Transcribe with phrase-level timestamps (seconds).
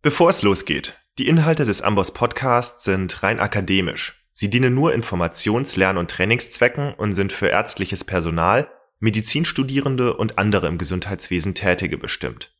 [0.00, 4.28] Bevor es losgeht, die Inhalte des Amboss Podcasts sind rein akademisch.
[4.30, 10.68] Sie dienen nur Informations-, Lern- und Trainingszwecken und sind für ärztliches Personal, Medizinstudierende und andere
[10.68, 12.54] im Gesundheitswesen Tätige bestimmt.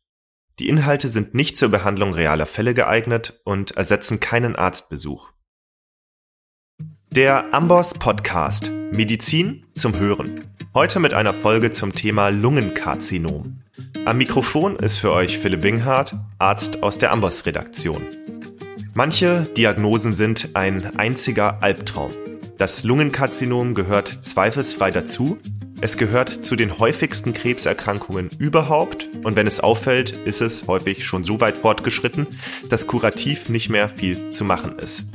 [0.59, 5.31] Die Inhalte sind nicht zur Behandlung realer Fälle geeignet und ersetzen keinen Arztbesuch.
[7.11, 10.43] Der Amboss Podcast Medizin zum Hören.
[10.73, 13.63] Heute mit einer Folge zum Thema Lungenkarzinom.
[14.05, 18.01] Am Mikrofon ist für euch Philipp Winghardt, Arzt aus der Amboss-Redaktion.
[18.93, 22.11] Manche Diagnosen sind ein einziger Albtraum.
[22.57, 25.37] Das Lungenkarzinom gehört zweifelsfrei dazu.
[25.81, 31.23] Es gehört zu den häufigsten Krebserkrankungen überhaupt und wenn es auffällt, ist es häufig schon
[31.23, 32.27] so weit fortgeschritten,
[32.69, 35.05] dass kurativ nicht mehr viel zu machen ist.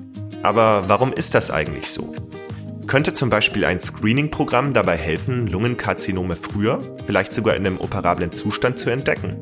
[0.42, 2.14] Aber warum ist das eigentlich so?
[2.86, 8.78] Könnte zum Beispiel ein Screening-Programm dabei helfen, Lungenkarzinome früher, vielleicht sogar in einem operablen Zustand
[8.78, 9.36] zu entdecken?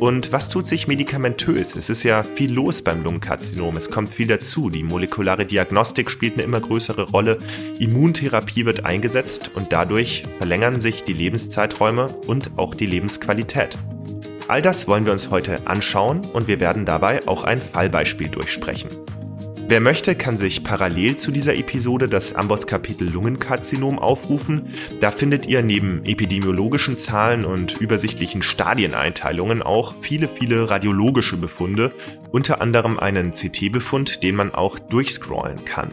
[0.00, 1.76] Und was tut sich medikamentös?
[1.76, 3.76] Es ist ja viel los beim Lungenkarzinom.
[3.76, 4.68] Es kommt viel dazu.
[4.68, 7.38] Die molekulare Diagnostik spielt eine immer größere Rolle.
[7.78, 13.78] Immuntherapie wird eingesetzt und dadurch verlängern sich die Lebenszeiträume und auch die Lebensqualität.
[14.48, 18.90] All das wollen wir uns heute anschauen und wir werden dabei auch ein Fallbeispiel durchsprechen.
[19.66, 24.74] Wer möchte, kann sich parallel zu dieser Episode das Amboss-Kapitel Lungenkarzinom aufrufen.
[25.00, 31.94] Da findet ihr neben epidemiologischen Zahlen und übersichtlichen Stadieneinteilungen auch viele, viele radiologische Befunde,
[32.30, 35.90] unter anderem einen CT-Befund, den man auch durchscrollen kann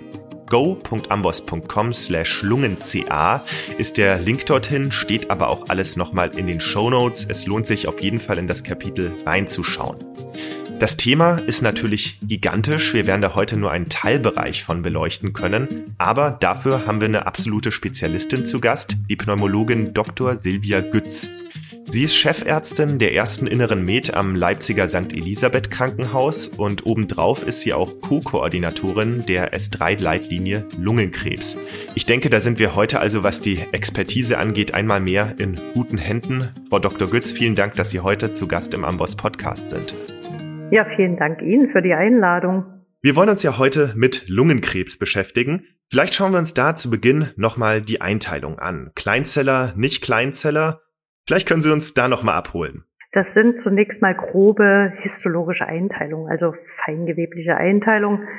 [0.50, 3.42] go.amboss.com slash lungenca
[3.78, 7.26] ist der Link dorthin, steht aber auch alles nochmal in den Show Notes.
[7.30, 9.96] Es lohnt sich auf jeden Fall in das Kapitel reinzuschauen.
[10.82, 12.96] Das Thema ist natürlich gigantisch.
[12.96, 15.94] Wir werden da heute nur einen Teilbereich von beleuchten können.
[16.00, 20.40] Aber dafür haben wir eine absolute Spezialistin zu Gast, die Pneumologin Dr.
[20.40, 21.30] Silvia Gütz.
[21.86, 25.14] Sie ist Chefärztin der ersten Inneren Med am Leipziger St.
[25.14, 31.58] Elisabeth Krankenhaus und obendrauf ist sie auch Co-Koordinatorin der S3-Leitlinie Lungenkrebs.
[31.94, 36.00] Ich denke, da sind wir heute also, was die Expertise angeht, einmal mehr in guten
[36.00, 36.50] Händen.
[36.72, 37.08] Frau Dr.
[37.08, 39.94] Gütz, vielen Dank, dass Sie heute zu Gast im Amboss Podcast sind.
[40.72, 42.64] Ja, vielen Dank Ihnen für die Einladung.
[43.02, 45.68] Wir wollen uns ja heute mit Lungenkrebs beschäftigen.
[45.90, 48.92] Vielleicht schauen wir uns da zu Beginn nochmal die Einteilung an.
[48.96, 50.80] Kleinzeller, nicht Kleinzeller.
[51.28, 52.86] Vielleicht können Sie uns da nochmal abholen.
[53.12, 56.54] Das sind zunächst mal grobe histologische Einteilungen, also
[56.86, 58.30] feingewebliche Einteilungen,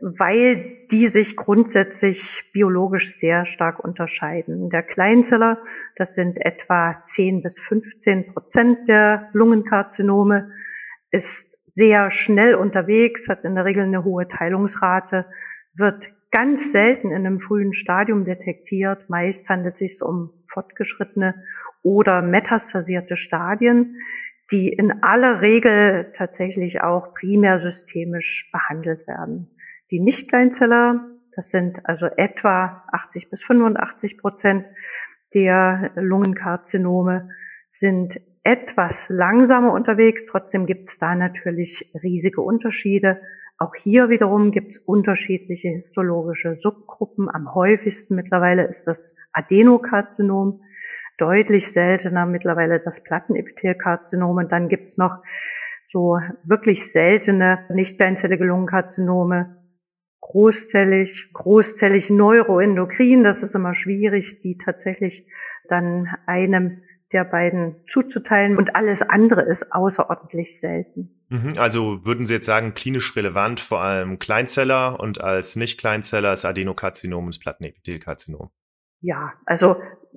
[0.00, 4.70] weil die sich grundsätzlich biologisch sehr stark unterscheiden.
[4.70, 5.58] Der Kleinzeller,
[5.96, 10.50] das sind etwa 10 bis 15 Prozent der Lungenkarzinome
[11.14, 15.26] ist sehr schnell unterwegs, hat in der Regel eine hohe Teilungsrate,
[15.74, 19.08] wird ganz selten in einem frühen Stadium detektiert.
[19.08, 21.36] Meist handelt es sich um fortgeschrittene
[21.84, 24.00] oder metastasierte Stadien,
[24.50, 29.56] die in aller Regel tatsächlich auch primär systemisch behandelt werden.
[29.92, 34.66] Die Nicht-Kleinzeller, das sind also etwa 80 bis 85 Prozent
[35.32, 37.28] der Lungenkarzinome,
[37.68, 40.26] sind etwas langsamer unterwegs.
[40.26, 43.20] Trotzdem gibt es da natürlich riesige Unterschiede.
[43.58, 47.28] Auch hier wiederum gibt es unterschiedliche histologische Subgruppen.
[47.30, 50.60] Am häufigsten mittlerweile ist das Adenokarzinom,
[51.16, 54.36] deutlich seltener mittlerweile das Plattenepithelkarzinom.
[54.36, 55.22] Und dann gibt es noch
[55.80, 59.56] so wirklich seltene nicht beinzellige Lungenkarzinome,
[60.20, 63.24] großzellig, großzellig neuroendokrin.
[63.24, 65.26] Das ist immer schwierig, die tatsächlich
[65.68, 66.82] dann einem
[67.14, 71.10] der beiden zuzuteilen und alles andere ist außerordentlich selten.
[71.30, 76.44] Mhm, also würden Sie jetzt sagen, klinisch relevant vor allem Kleinzeller und als Nicht-Kleinzeller ist
[76.44, 78.50] Adenokarzinom und das Plattenepithelkarzinom?
[79.00, 79.76] Ja, also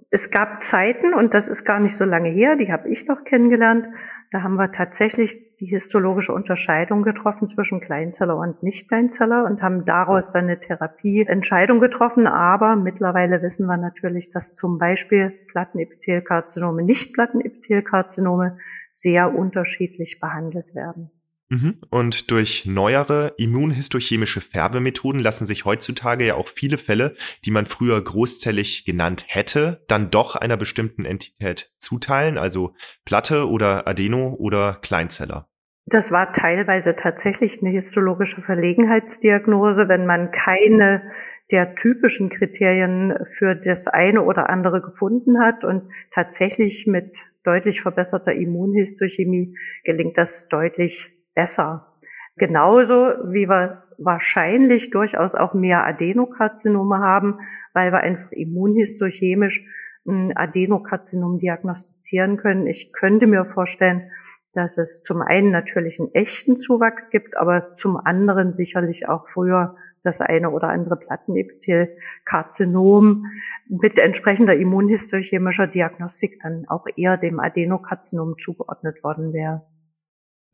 [0.09, 3.23] es gab Zeiten, und das ist gar nicht so lange her, die habe ich noch
[3.23, 3.87] kennengelernt,
[4.31, 10.33] da haben wir tatsächlich die histologische Unterscheidung getroffen zwischen Kleinzeller und Nicht-Kleinzeller und haben daraus
[10.33, 12.27] dann eine Therapieentscheidung getroffen.
[12.27, 18.57] Aber mittlerweile wissen wir natürlich, dass zum Beispiel Plattenepithelkarzinome, Nicht-Plattenepithelkarzinome
[18.89, 21.09] sehr unterschiedlich behandelt werden.
[21.49, 21.79] Mhm.
[21.89, 28.01] Und durch neuere immunhistochemische Färbemethoden lassen sich heutzutage ja auch viele Fälle, die man früher
[28.01, 32.75] großzellig genannt hätte, dann doch einer bestimmten Entität zuteilen, also
[33.05, 35.47] Platte oder Adeno oder Kleinzeller.
[35.85, 41.01] Das war teilweise tatsächlich eine histologische Verlegenheitsdiagnose, wenn man keine
[41.49, 48.33] der typischen Kriterien für das eine oder andere gefunden hat und tatsächlich mit deutlich verbesserter
[48.33, 49.55] Immunhistochemie
[49.85, 51.93] gelingt das deutlich besser.
[52.35, 57.39] Genauso wie wir wahrscheinlich durchaus auch mehr Adenokarzinome haben,
[57.73, 59.63] weil wir einfach immunhistochemisch
[60.07, 62.65] ein Adenokarzinom diagnostizieren können.
[62.65, 64.09] Ich könnte mir vorstellen,
[64.53, 69.75] dass es zum einen natürlich einen echten Zuwachs gibt, aber zum anderen sicherlich auch früher
[70.03, 73.27] das eine oder andere Plattenepithelkarzinom
[73.69, 79.61] mit entsprechender immunhistochemischer Diagnostik dann auch eher dem Adenokarzinom zugeordnet worden wäre.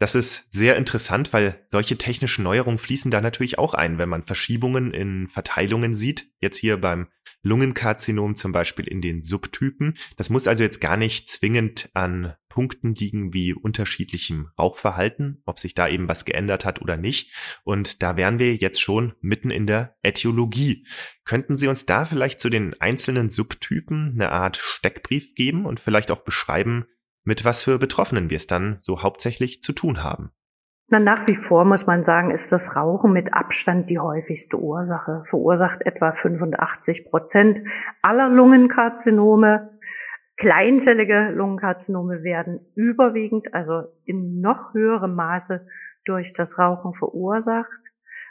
[0.03, 4.21] Das ist sehr interessant, weil solche technischen Neuerungen fließen da natürlich auch ein, wenn man
[4.21, 6.29] Verschiebungen in Verteilungen sieht.
[6.41, 7.07] Jetzt hier beim
[7.41, 9.97] Lungenkarzinom zum Beispiel in den Subtypen.
[10.17, 15.73] Das muss also jetzt gar nicht zwingend an Punkten liegen wie unterschiedlichem Rauchverhalten, ob sich
[15.73, 17.31] da eben was geändert hat oder nicht.
[17.63, 20.85] Und da wären wir jetzt schon mitten in der Äthiologie.
[21.23, 26.11] Könnten Sie uns da vielleicht zu den einzelnen Subtypen eine Art Steckbrief geben und vielleicht
[26.11, 26.88] auch beschreiben,
[27.23, 30.31] mit was für Betroffenen wir es dann so hauptsächlich zu tun haben.
[30.89, 35.23] Na, nach wie vor muss man sagen, ist das Rauchen mit Abstand die häufigste Ursache.
[35.29, 37.61] Verursacht etwa 85 Prozent
[38.01, 39.79] aller Lungenkarzinome.
[40.35, 45.65] Kleinzellige Lungenkarzinome werden überwiegend, also in noch höherem Maße
[46.05, 47.69] durch das Rauchen verursacht.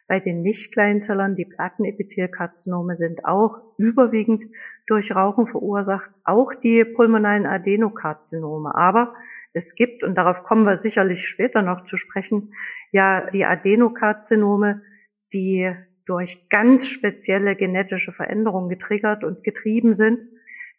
[0.07, 4.45] Bei den Nicht-Kleinzellern, die Plattenepithelkarzinome sind auch überwiegend
[4.87, 8.75] durch Rauchen verursacht, auch die pulmonalen Adenokarzinome.
[8.75, 9.15] Aber
[9.53, 12.55] es gibt, und darauf kommen wir sicherlich später noch zu sprechen,
[12.91, 14.83] ja die Adenokarzinome,
[15.33, 15.75] die
[16.07, 20.21] durch ganz spezielle genetische Veränderungen getriggert und getrieben sind.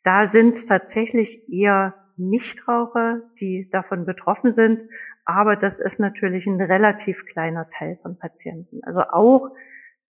[0.03, 4.81] Da sind es tatsächlich eher Nichtraucher, die davon betroffen sind,
[5.25, 8.83] aber das ist natürlich ein relativ kleiner Teil von Patienten.
[8.83, 9.51] Also auch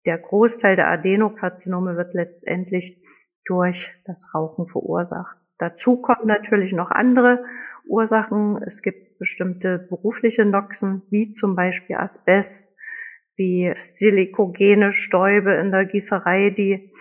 [0.05, 3.02] der Großteil der Adenokarzinome wird letztendlich
[3.45, 5.37] durch das Rauchen verursacht.
[5.57, 7.43] Dazu kommen natürlich noch andere
[7.85, 8.61] Ursachen.
[8.65, 12.75] Es gibt bestimmte berufliche Noxen, wie zum Beispiel Asbest,
[13.35, 16.91] wie silikogene Stäube in der Gießerei, die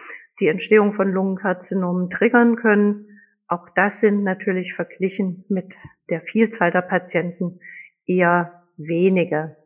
[0.40, 3.20] die Entstehung von Lungenkarzinomen triggern können.
[3.48, 5.76] Auch das sind natürlich verglichen mit
[6.08, 7.60] der Vielzahl der Patienten
[8.06, 9.56] eher wenige.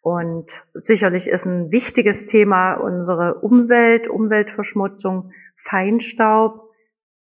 [0.00, 5.32] Und sicherlich ist ein wichtiges Thema unsere Umwelt, Umweltverschmutzung,
[5.68, 6.70] Feinstaub.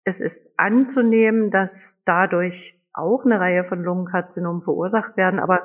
[0.03, 5.63] Es ist anzunehmen, dass dadurch auch eine Reihe von Lungenkarzinomen verursacht werden, aber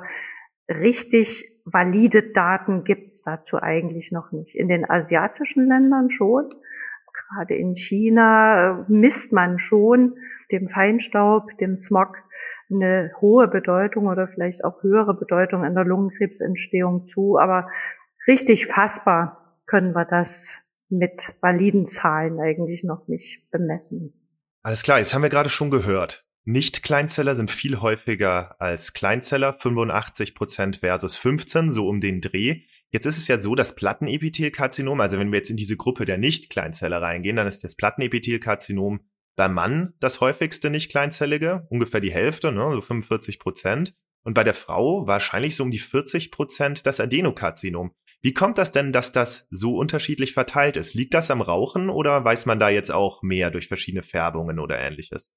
[0.69, 4.55] richtig valide Daten gibt es dazu eigentlich noch nicht.
[4.55, 6.53] In den asiatischen Ländern schon,
[7.13, 10.15] gerade in China misst man schon
[10.51, 12.17] dem Feinstaub, dem Smog
[12.69, 17.37] eine hohe Bedeutung oder vielleicht auch höhere Bedeutung in der Lungenkrebsentstehung zu.
[17.37, 17.69] Aber
[18.27, 24.13] richtig fassbar können wir das mit validen Zahlen eigentlich noch nicht bemessen.
[24.63, 26.25] Alles klar, jetzt haben wir gerade schon gehört.
[26.43, 32.61] Nicht-Kleinzeller sind viel häufiger als Kleinzeller, 85 Prozent versus 15, so um den Dreh.
[32.89, 36.17] Jetzt ist es ja so, dass Plattenepithelkarzinom, also wenn wir jetzt in diese Gruppe der
[36.17, 39.01] Nicht-Kleinzeller reingehen, dann ist das Plattenepithelkarzinom
[39.35, 43.93] beim Mann das häufigste nicht-kleinzellige, ungefähr die Hälfte, ne, so 45 Prozent.
[44.23, 47.91] Und bei der Frau wahrscheinlich so um die 40 Prozent das Adenokarzinom.
[48.21, 50.95] Wie kommt das denn, dass das so unterschiedlich verteilt ist?
[50.95, 54.79] Liegt das am Rauchen oder weiß man da jetzt auch mehr durch verschiedene Färbungen oder
[54.79, 55.33] ähnliches?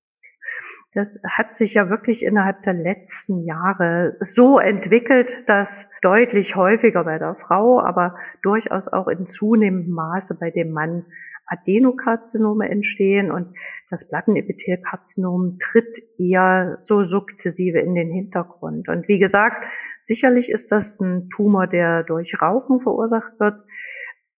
[0.92, 7.18] Das hat sich ja wirklich innerhalb der letzten Jahre so entwickelt, dass deutlich häufiger bei
[7.18, 11.04] der Frau, aber durchaus auch in zunehmendem Maße bei dem Mann
[11.46, 13.54] Adenokarzinome entstehen und
[13.90, 18.88] das Plattenepithelkarzinom tritt eher so sukzessive in den Hintergrund.
[18.88, 19.64] Und wie gesagt,
[20.02, 23.62] sicherlich ist das ein Tumor, der durch Rauchen verursacht wird.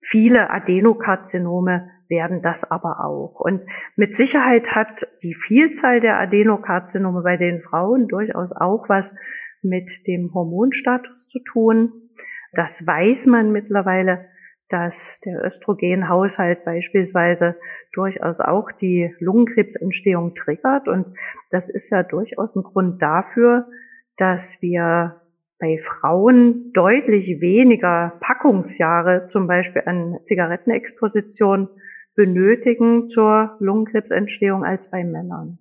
[0.02, 3.40] Viele Adenokarzinome werden das aber auch.
[3.40, 3.62] Und
[3.96, 9.16] mit Sicherheit hat die Vielzahl der Adenokarzinome bei den Frauen durchaus auch was
[9.62, 12.10] mit dem Hormonstatus zu tun.
[12.54, 14.26] Das weiß man mittlerweile
[14.72, 17.58] dass der Östrogenhaushalt beispielsweise
[17.92, 20.88] durchaus auch die Lungenkrebsentstehung triggert.
[20.88, 21.08] Und
[21.50, 23.68] das ist ja durchaus ein Grund dafür,
[24.16, 25.21] dass wir
[25.62, 31.70] bei Frauen deutlich weniger Packungsjahre zum Beispiel an Zigarettenexposition
[32.16, 35.60] benötigen zur Lungenkrebsentstehung als bei Männern.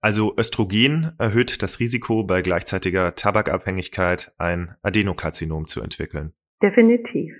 [0.00, 6.32] Also Östrogen erhöht das Risiko, bei gleichzeitiger Tabakabhängigkeit ein Adenokarzinom zu entwickeln.
[6.62, 7.32] Definitiv.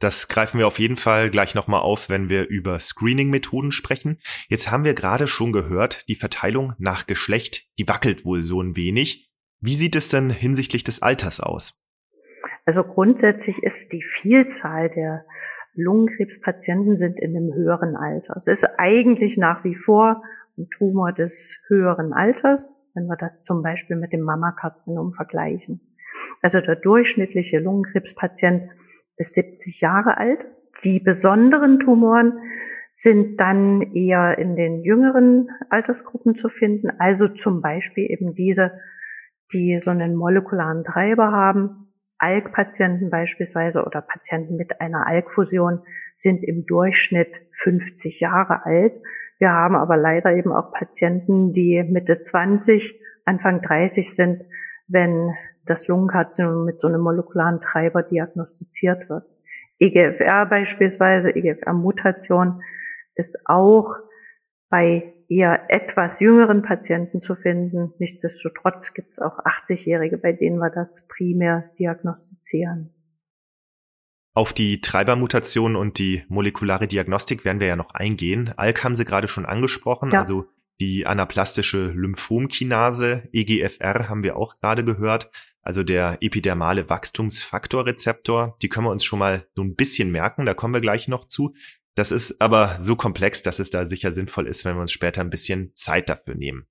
[0.00, 4.18] Das greifen wir auf jeden Fall gleich nochmal auf, wenn wir über Screening-Methoden sprechen.
[4.48, 8.76] Jetzt haben wir gerade schon gehört, die Verteilung nach Geschlecht, die wackelt wohl so ein
[8.76, 9.30] wenig.
[9.66, 11.82] Wie sieht es denn hinsichtlich des Alters aus?
[12.66, 15.24] Also grundsätzlich ist die Vielzahl der
[15.72, 18.34] Lungenkrebspatienten sind in einem höheren Alter.
[18.36, 20.22] Es ist eigentlich nach wie vor
[20.58, 25.80] ein Tumor des höheren Alters, wenn wir das zum Beispiel mit dem Mammakarzinom vergleichen.
[26.42, 28.70] Also der durchschnittliche Lungenkrebspatient
[29.16, 30.46] bis 70 Jahre alt.
[30.84, 32.34] Die besonderen Tumoren
[32.90, 38.72] sind dann eher in den jüngeren Altersgruppen zu finden, also zum Beispiel eben diese,
[39.52, 41.92] die so einen molekularen Treiber haben.
[42.18, 45.80] ALK-Patienten beispielsweise oder Patienten mit einer ALK-Fusion
[46.14, 48.94] sind im Durchschnitt 50 Jahre alt.
[49.38, 54.42] Wir haben aber leider eben auch Patienten, die Mitte 20, Anfang 30 sind,
[54.86, 55.34] wenn
[55.66, 59.24] das Lungenkarzinom mit so einem molekularen Treiber diagnostiziert wird.
[59.78, 62.62] EGFR beispielsweise, EGFR-Mutation
[63.16, 63.96] ist auch
[64.68, 67.92] bei eher etwas jüngeren Patienten zu finden.
[67.98, 72.90] Nichtsdestotrotz gibt es auch 80-Jährige, bei denen wir das primär diagnostizieren.
[74.34, 78.52] Auf die Treibermutation und die molekulare Diagnostik werden wir ja noch eingehen.
[78.56, 80.20] ALK haben Sie gerade schon angesprochen, ja.
[80.20, 80.48] also
[80.80, 85.30] die anaplastische Lymphomkinase, EGFR haben wir auch gerade gehört,
[85.62, 88.56] also der epidermale Wachstumsfaktorrezeptor.
[88.60, 91.28] Die können wir uns schon mal so ein bisschen merken, da kommen wir gleich noch
[91.28, 91.54] zu.
[91.94, 95.20] Das ist aber so komplex, dass es da sicher sinnvoll ist, wenn wir uns später
[95.20, 96.66] ein bisschen Zeit dafür nehmen.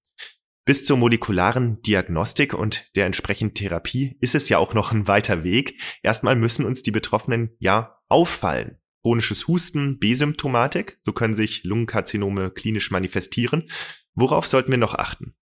[0.66, 5.44] Bis zur molekularen Diagnostik und der entsprechenden Therapie ist es ja auch noch ein weiter
[5.44, 5.82] Weg.
[6.04, 8.78] Erstmal müssen uns die Betroffenen ja auffallen.
[9.02, 13.70] Chronisches Husten, B-Symptomatik, so können sich Lungenkarzinome klinisch manifestieren.
[14.14, 15.36] Worauf sollten wir noch achten?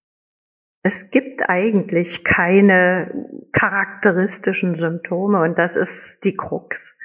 [0.82, 3.14] Es gibt eigentlich keine
[3.52, 6.98] charakteristischen Symptome und das ist die Krux.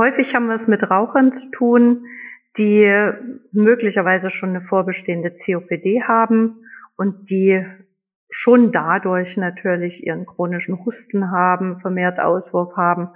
[0.00, 2.06] Häufig haben wir es mit Rauchern zu tun,
[2.56, 2.90] die
[3.52, 6.64] möglicherweise schon eine vorbestehende COPD haben
[6.96, 7.66] und die
[8.30, 13.10] schon dadurch natürlich ihren chronischen Husten haben, vermehrt Auswurf haben,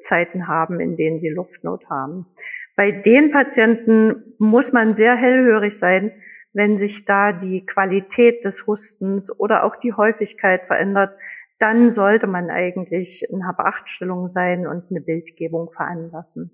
[0.00, 2.26] Zeiten haben, in denen sie Luftnot haben.
[2.74, 6.10] Bei den Patienten muss man sehr hellhörig sein,
[6.52, 11.16] wenn sich da die Qualität des Hustens oder auch die Häufigkeit verändert,
[11.58, 16.50] dann sollte man eigentlich in Hab-8-Stellung sein und eine Bildgebung veranlassen.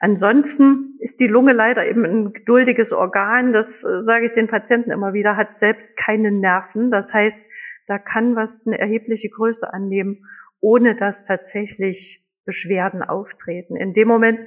[0.00, 4.90] Ansonsten ist die Lunge leider eben ein geduldiges Organ, das äh, sage ich den Patienten
[4.90, 6.90] immer wieder, hat selbst keine Nerven.
[6.90, 7.40] Das heißt,
[7.86, 10.26] da kann was eine erhebliche Größe annehmen,
[10.60, 13.76] ohne dass tatsächlich Beschwerden auftreten.
[13.76, 14.40] In dem Moment,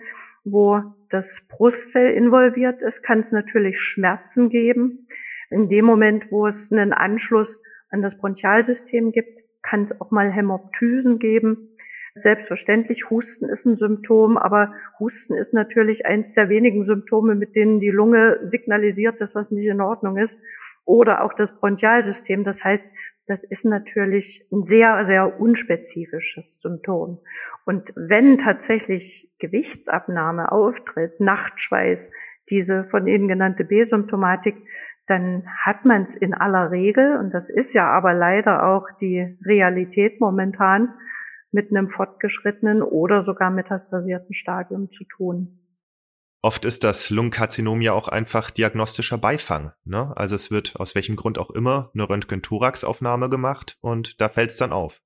[0.43, 5.07] wo das Brustfell involviert ist, kann es natürlich Schmerzen geben.
[5.49, 10.31] In dem Moment, wo es einen Anschluss an das Bronchialsystem gibt, kann es auch mal
[10.31, 11.69] Hämoptysen geben.
[12.15, 17.79] Selbstverständlich, Husten ist ein Symptom, aber Husten ist natürlich eins der wenigen Symptome, mit denen
[17.79, 20.39] die Lunge signalisiert, dass was nicht in Ordnung ist.
[20.85, 22.43] Oder auch das Bronchialsystem.
[22.43, 22.91] Das heißt,
[23.25, 27.19] das ist natürlich ein sehr, sehr unspezifisches Symptom.
[27.65, 32.11] Und wenn tatsächlich Gewichtsabnahme auftritt, Nachtschweiß,
[32.49, 34.55] diese von Ihnen genannte B-Symptomatik,
[35.07, 39.37] dann hat man es in aller Regel, und das ist ja aber leider auch die
[39.45, 40.93] Realität momentan,
[41.51, 45.59] mit einem fortgeschrittenen oder sogar metastasierten Stadium zu tun.
[46.41, 49.71] Oft ist das Lungenkarzinom ja auch einfach diagnostischer Beifang.
[49.85, 50.11] Ne?
[50.17, 54.57] Also es wird aus welchem Grund auch immer eine Röntgen-Thorax-Aufnahme gemacht und da fällt es
[54.57, 54.99] dann auf.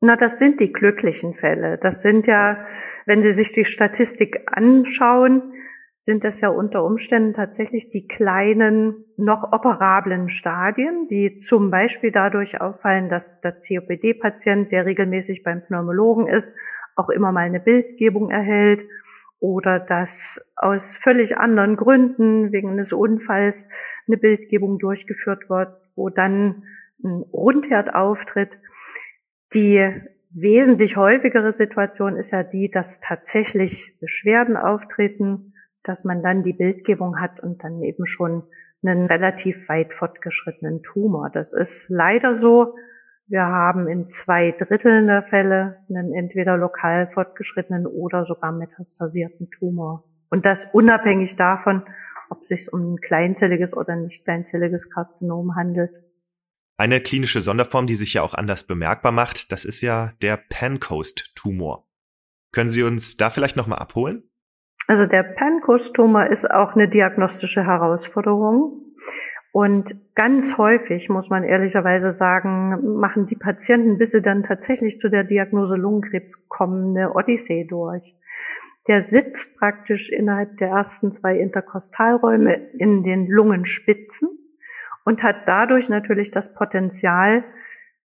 [0.00, 1.78] Na, das sind die glücklichen Fälle.
[1.78, 2.66] Das sind ja,
[3.06, 5.51] wenn Sie sich die Statistik anschauen,
[5.94, 12.60] sind das ja unter Umständen tatsächlich die kleinen, noch operablen Stadien, die zum Beispiel dadurch
[12.60, 16.56] auffallen, dass der COPD-Patient, der regelmäßig beim Pneumologen ist,
[16.96, 18.84] auch immer mal eine Bildgebung erhält
[19.38, 23.66] oder dass aus völlig anderen Gründen wegen eines Unfalls
[24.06, 26.64] eine Bildgebung durchgeführt wird, wo dann
[27.04, 28.50] ein Rundherd auftritt.
[29.54, 29.88] Die
[30.30, 35.51] wesentlich häufigere Situation ist ja die, dass tatsächlich Beschwerden auftreten,
[35.84, 38.44] dass man dann die Bildgebung hat und dann eben schon
[38.84, 41.30] einen relativ weit fortgeschrittenen Tumor.
[41.30, 42.74] Das ist leider so.
[43.26, 50.04] Wir haben in zwei Dritteln der Fälle einen entweder lokal fortgeschrittenen oder sogar metastasierten Tumor.
[50.28, 51.82] Und das unabhängig davon,
[52.30, 55.90] ob es sich um ein kleinzelliges oder nicht kleinzelliges Karzinom handelt.
[56.78, 61.86] Eine klinische Sonderform, die sich ja auch anders bemerkbar macht, das ist ja der Pancoast-Tumor.
[62.50, 64.24] Können Sie uns da vielleicht nochmal abholen?
[64.92, 68.92] Also der Pankostumor ist auch eine diagnostische Herausforderung.
[69.50, 75.08] Und ganz häufig, muss man ehrlicherweise sagen, machen die Patienten, bis sie dann tatsächlich zu
[75.08, 78.14] der Diagnose Lungenkrebs kommen, eine Odyssee durch.
[78.86, 84.28] Der sitzt praktisch innerhalb der ersten zwei Interkostalräume in den Lungenspitzen
[85.06, 87.44] und hat dadurch natürlich das Potenzial,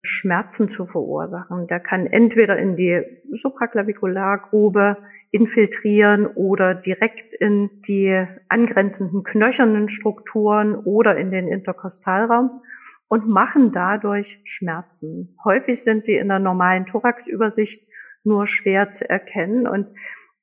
[0.04, 1.66] Schmerzen zu verursachen.
[1.66, 3.02] Der kann entweder in die
[3.32, 4.98] Supraclavikulargrube
[5.36, 12.62] infiltrieren oder direkt in die angrenzenden knöchernen Strukturen oder in den Interkostalraum
[13.10, 15.38] und machen dadurch Schmerzen.
[15.44, 17.86] Häufig sind die in der normalen Thoraxübersicht
[18.24, 19.88] nur schwer zu erkennen und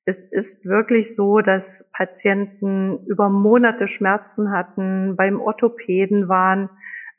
[0.05, 6.69] es ist wirklich so, dass Patienten über Monate Schmerzen hatten, beim Orthopäden waren,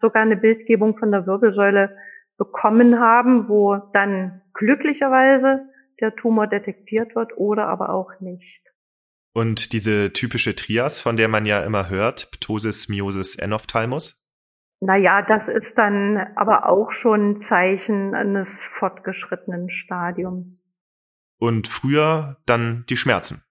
[0.00, 1.96] sogar eine Bildgebung von der Wirbelsäule
[2.38, 5.66] bekommen haben, wo dann glücklicherweise
[6.00, 8.62] der Tumor detektiert wird oder aber auch nicht.
[9.32, 14.24] Und diese typische Trias, von der man ja immer hört, Ptosis, Miosis, Enophthalmus?
[14.80, 20.62] Naja, das ist dann aber auch schon ein Zeichen eines fortgeschrittenen Stadiums.
[21.38, 23.42] Und früher dann die Schmerzen?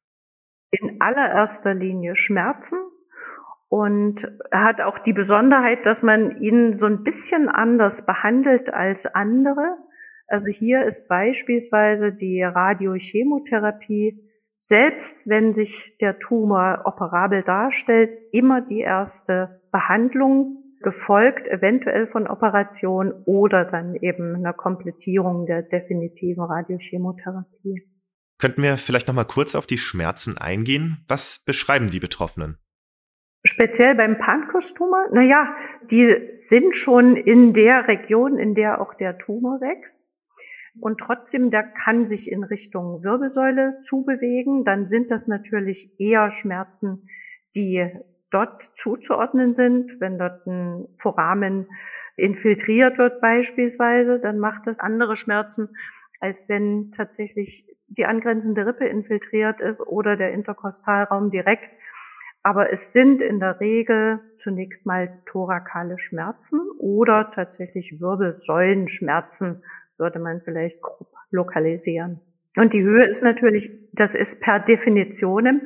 [0.71, 2.77] In allererster Linie Schmerzen.
[3.67, 9.05] Und er hat auch die Besonderheit, dass man ihn so ein bisschen anders behandelt als
[9.05, 9.77] andere.
[10.33, 14.17] Also hier ist beispielsweise die Radiochemotherapie,
[14.55, 23.13] selbst wenn sich der Tumor operabel darstellt, immer die erste Behandlung gefolgt eventuell von Operation
[23.25, 27.87] oder dann eben einer Komplettierung der definitiven Radiochemotherapie.
[28.39, 31.05] Könnten wir vielleicht noch mal kurz auf die Schmerzen eingehen?
[31.07, 32.57] Was beschreiben die Betroffenen?
[33.45, 35.09] Speziell beim Pankreastumor?
[35.11, 35.55] Naja,
[35.91, 40.03] die sind schon in der Region, in der auch der Tumor wächst.
[40.79, 44.65] Und trotzdem, der kann sich in Richtung Wirbelsäule zubewegen.
[44.65, 47.07] Dann sind das natürlich eher Schmerzen,
[47.55, 47.87] die
[48.31, 49.99] dort zuzuordnen sind.
[49.99, 51.67] Wenn dort ein Foramen
[52.15, 55.69] infiltriert wird beispielsweise, dann macht das andere Schmerzen,
[56.19, 61.69] als wenn tatsächlich die angrenzende Rippe infiltriert ist oder der Interkostalraum direkt.
[62.41, 69.63] Aber es sind in der Regel zunächst mal thorakale Schmerzen oder tatsächlich Wirbelsäulenschmerzen,
[69.97, 72.19] würde man vielleicht grob lokalisieren.
[72.55, 75.61] Und die Höhe ist natürlich, das ist per Definition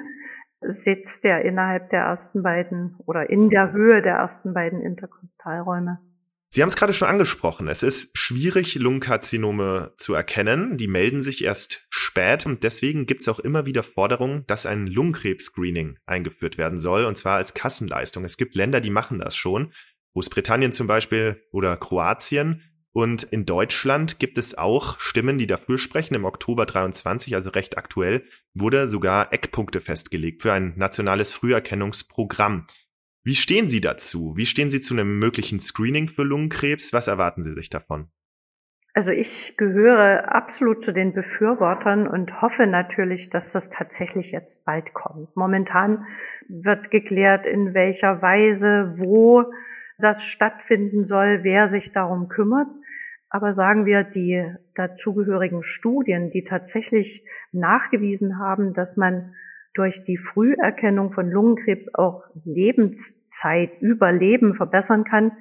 [0.62, 6.00] sitzt er innerhalb der ersten beiden oder in der Höhe der ersten beiden Interkostalräume.
[6.50, 7.67] Sie haben es gerade schon angesprochen.
[7.67, 10.77] Es ist schwierig, Lungenkarzinome zu erkennen.
[10.77, 14.88] Die melden sich erst spät und deswegen gibt es auch immer wieder Forderungen, dass ein
[14.88, 18.24] Lungenkrebs-Screening eingeführt werden soll und zwar als Kassenleistung.
[18.24, 19.74] Es gibt Länder, die machen das schon.
[20.13, 22.63] Großbritannien zum Beispiel oder Kroatien.
[22.94, 26.15] Und in Deutschland gibt es auch Stimmen, die dafür sprechen.
[26.15, 32.65] Im Oktober 23, also recht aktuell, wurde sogar Eckpunkte festgelegt für ein nationales Früherkennungsprogramm.
[33.23, 34.34] Wie stehen Sie dazu?
[34.38, 36.93] Wie stehen Sie zu einem möglichen Screening für Lungenkrebs?
[36.93, 38.10] Was erwarten Sie sich davon?
[38.97, 44.95] Also ich gehöre absolut zu den Befürwortern und hoffe natürlich, dass das tatsächlich jetzt bald
[44.95, 45.36] kommt.
[45.36, 46.08] Momentan
[46.47, 49.45] wird geklärt, in welcher Weise, wo
[49.97, 52.67] das stattfinden soll, wer sich darum kümmert.
[53.29, 59.33] Aber sagen wir, die dazugehörigen Studien, die tatsächlich nachgewiesen haben, dass man
[59.73, 65.33] durch die Früherkennung von Lungenkrebs auch Lebenszeit, Überleben verbessern kann,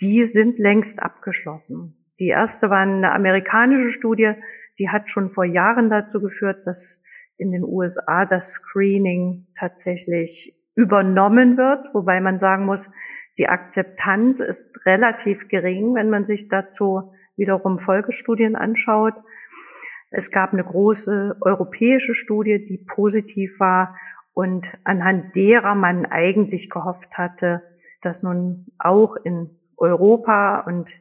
[0.00, 1.96] die sind längst abgeschlossen.
[2.20, 4.34] Die erste war eine amerikanische Studie,
[4.78, 7.02] die hat schon vor Jahren dazu geführt, dass
[7.36, 12.90] in den USA das Screening tatsächlich übernommen wird, wobei man sagen muss,
[13.38, 19.14] die Akzeptanz ist relativ gering, wenn man sich dazu wiederum Folgestudien anschaut.
[20.10, 23.96] Es gab eine große europäische Studie, die positiv war
[24.32, 27.62] und anhand derer man eigentlich gehofft hatte,
[28.02, 30.92] dass nun auch in Europa und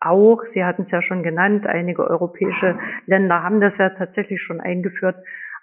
[0.00, 4.60] auch, Sie hatten es ja schon genannt, einige europäische Länder haben das ja tatsächlich schon
[4.60, 5.16] eingeführt,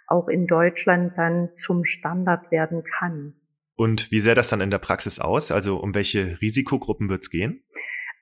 [0.08, 3.34] auch in Deutschland dann zum Standard werden kann.
[3.80, 5.52] Und wie sähe das dann in der Praxis aus?
[5.52, 7.64] Also um welche Risikogruppen wird es gehen?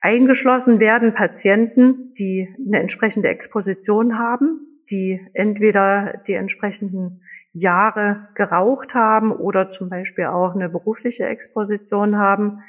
[0.00, 9.32] Eingeschlossen werden Patienten, die eine entsprechende Exposition haben, die entweder die entsprechenden Jahre geraucht haben
[9.32, 12.60] oder zum Beispiel auch eine berufliche Exposition haben.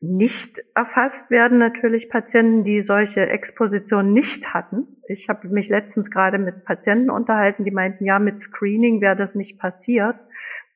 [0.00, 4.88] Nicht erfasst werden natürlich Patienten, die solche Exposition nicht hatten.
[5.06, 9.36] Ich habe mich letztens gerade mit Patienten unterhalten, die meinten, ja, mit Screening wäre das
[9.36, 10.16] nicht passiert,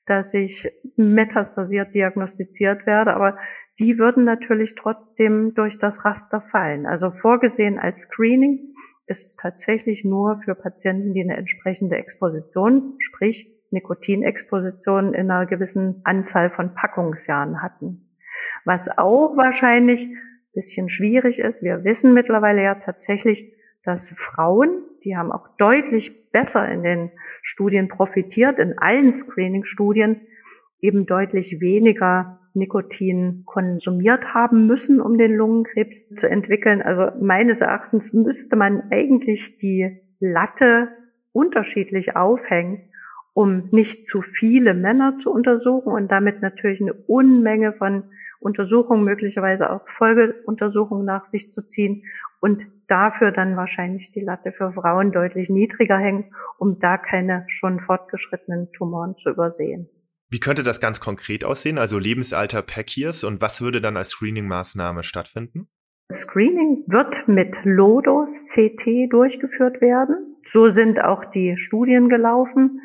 [0.09, 3.39] dass ich metastasiert diagnostiziert werde, aber
[3.79, 6.87] die würden natürlich trotzdem durch das Raster fallen.
[6.87, 8.75] Also vorgesehen als Screening
[9.07, 16.01] ist es tatsächlich nur für Patienten, die eine entsprechende Exposition, sprich Nikotinexposition in einer gewissen
[16.05, 18.09] Anzahl von Packungsjahren hatten.
[18.65, 20.17] Was auch wahrscheinlich ein
[20.55, 23.53] bisschen schwierig ist, wir wissen mittlerweile ja tatsächlich,
[23.85, 27.11] dass Frauen, die haben auch deutlich besser in den
[27.49, 30.21] Studien profitiert, in allen Screening-Studien
[30.81, 36.83] eben deutlich weniger Nikotin konsumiert haben müssen, um den Lungenkrebs zu entwickeln.
[36.83, 40.89] Also meines Erachtens müsste man eigentlich die Latte
[41.33, 42.91] unterschiedlich aufhängen,
[43.33, 48.05] um nicht zu viele Männer zu untersuchen und damit natürlich eine Unmenge von
[48.41, 52.05] Untersuchungen, möglicherweise auch Folgeuntersuchungen nach sich zu ziehen
[52.41, 57.81] und dafür dann wahrscheinlich die Latte für Frauen deutlich niedriger hängen, um da keine schon
[57.81, 59.89] fortgeschrittenen Tumoren zu übersehen.
[60.31, 61.79] Wie könnte das ganz konkret aussehen?
[61.79, 65.69] Also Lebensalter Packiers und was würde dann als Screening-Maßnahme stattfinden?
[66.13, 70.37] Screening wird mit Lodos CT durchgeführt werden.
[70.45, 72.81] So sind auch die Studien gelaufen.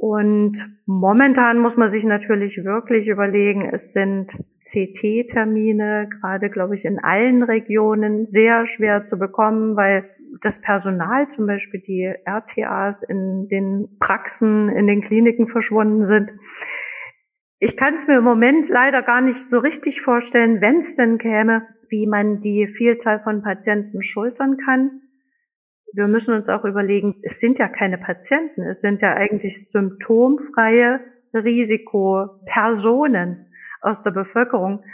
[0.00, 0.54] Und
[0.86, 7.42] momentan muss man sich natürlich wirklich überlegen, es sind CT-Termine, gerade glaube ich in allen
[7.42, 10.08] Regionen, sehr schwer zu bekommen, weil
[10.40, 16.30] das Personal, zum Beispiel die RTAs in den Praxen, in den Kliniken verschwunden sind.
[17.58, 21.18] Ich kann es mir im Moment leider gar nicht so richtig vorstellen, wenn es denn
[21.18, 25.02] käme, wie man die Vielzahl von Patienten schultern kann.
[25.92, 31.00] Wir müssen uns auch überlegen, es sind ja keine Patienten, es sind ja eigentlich symptomfreie
[31.34, 33.46] Risikopersonen
[33.80, 34.84] aus der Bevölkerung.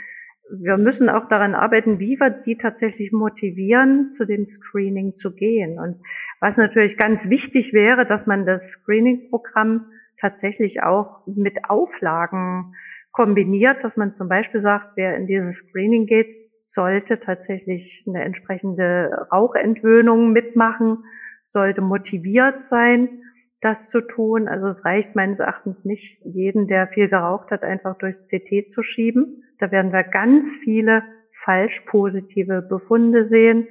[0.50, 5.78] Wir müssen auch daran arbeiten, wie wir die tatsächlich motivieren, zu dem Screening zu gehen.
[5.78, 6.00] Und
[6.40, 12.74] was natürlich ganz wichtig wäre, dass man das Screening-Programm tatsächlich auch mit Auflagen
[13.11, 19.27] kombiniert, dass man zum Beispiel sagt, wer in dieses Screening geht, sollte tatsächlich eine entsprechende
[19.33, 21.05] Rauchentwöhnung mitmachen,
[21.42, 23.23] sollte motiviert sein,
[23.61, 24.49] das zu tun.
[24.49, 28.83] Also es reicht meines Erachtens nicht, jeden, der viel geraucht hat, einfach durchs CT zu
[28.83, 29.45] schieben.
[29.59, 33.69] Da werden wir ganz viele falsch positive Befunde sehen,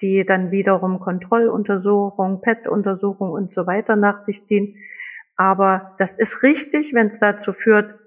[0.00, 4.76] die dann wiederum Kontrolluntersuchungen, PET-Untersuchungen und so weiter nach sich ziehen.
[5.36, 7.98] Aber das ist richtig, wenn es dazu führt,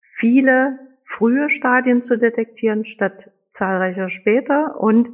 [0.00, 4.80] viele frühe Stadien zu detektieren statt zahlreicher später.
[4.80, 5.08] Und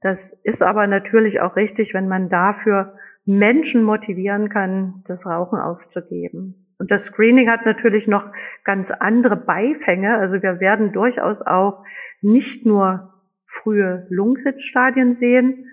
[0.00, 6.66] das ist aber natürlich auch richtig, wenn man dafür Menschen motivieren kann, das Rauchen aufzugeben.
[6.78, 8.24] Und das Screening hat natürlich noch
[8.64, 10.16] ganz andere Beifänge.
[10.16, 11.84] Also wir werden durchaus auch
[12.22, 13.12] nicht nur
[13.46, 15.66] frühe Lungenkrebsstadien sehen,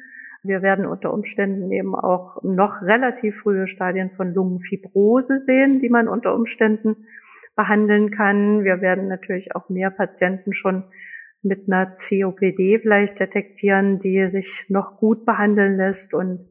[0.48, 6.08] wir werden unter Umständen eben auch noch relativ frühe Stadien von Lungenfibrose sehen, die man
[6.08, 7.06] unter Umständen
[7.58, 8.64] behandeln kann.
[8.64, 10.86] Wir werden natürlich auch mehr Patienten schon
[11.48, 16.50] mit einer COPD vielleicht detektieren, die sich noch gut behandeln lässt und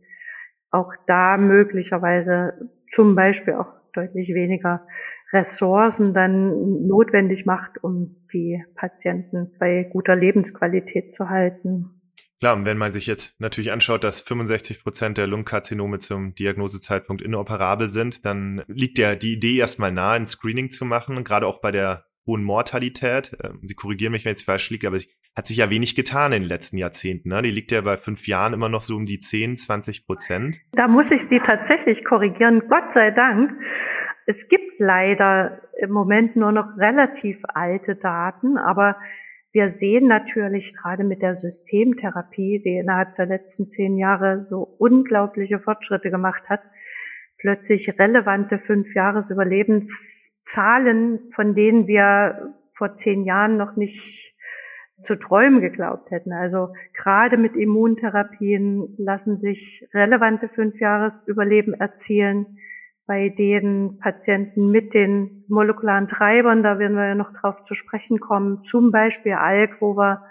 [0.71, 4.87] auch da möglicherweise zum Beispiel auch deutlich weniger
[5.33, 11.97] Ressourcen dann notwendig macht, um die Patienten bei guter Lebensqualität zu halten.
[12.39, 17.23] Klar, und wenn man sich jetzt natürlich anschaut, dass 65 Prozent der Lungenkarzinome zum Diagnosezeitpunkt
[17.23, 21.61] inoperabel sind, dann liegt ja die Idee erstmal nahe, ein Screening zu machen, gerade auch
[21.61, 23.37] bei der hohen Mortalität.
[23.43, 25.95] Ähm, Sie korrigieren mich, wenn ich es falsch liege, aber es hat sich ja wenig
[25.95, 27.29] getan in den letzten Jahrzehnten.
[27.29, 27.43] Ne?
[27.43, 30.59] Die liegt ja bei fünf Jahren immer noch so um die 10, 20 Prozent.
[30.73, 32.63] Da muss ich Sie tatsächlich korrigieren.
[32.69, 33.53] Gott sei Dank.
[34.25, 38.97] Es gibt leider im Moment nur noch relativ alte Daten, aber
[39.53, 45.61] wir sehen natürlich gerade mit der Systemtherapie, die innerhalb der letzten zehn Jahre so unglaubliche
[45.61, 46.61] Fortschritte gemacht hat,
[47.39, 54.35] plötzlich relevante fünf Jahresüberlebenszahlen, von denen wir vor zehn Jahren noch nicht
[55.01, 56.33] zu träumen geglaubt hätten.
[56.33, 62.59] Also gerade mit Immuntherapien lassen sich relevante fünf Jahresüberleben erzielen.
[63.07, 68.19] Bei den Patienten mit den molekularen Treibern, da werden wir ja noch drauf zu sprechen
[68.19, 70.25] kommen, zum Beispiel ALK, wo wir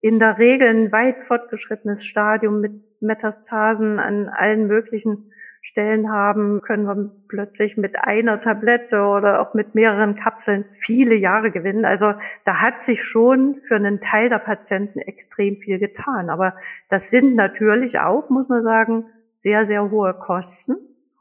[0.00, 5.30] in der Regel ein weit fortgeschrittenes Stadium mit Metastasen an allen möglichen
[5.66, 11.50] Stellen haben, können wir plötzlich mit einer Tablette oder auch mit mehreren Kapseln viele Jahre
[11.50, 11.86] gewinnen.
[11.86, 12.12] Also
[12.44, 16.28] da hat sich schon für einen Teil der Patienten extrem viel getan.
[16.28, 16.54] Aber
[16.90, 20.76] das sind natürlich auch, muss man sagen, sehr, sehr hohe Kosten.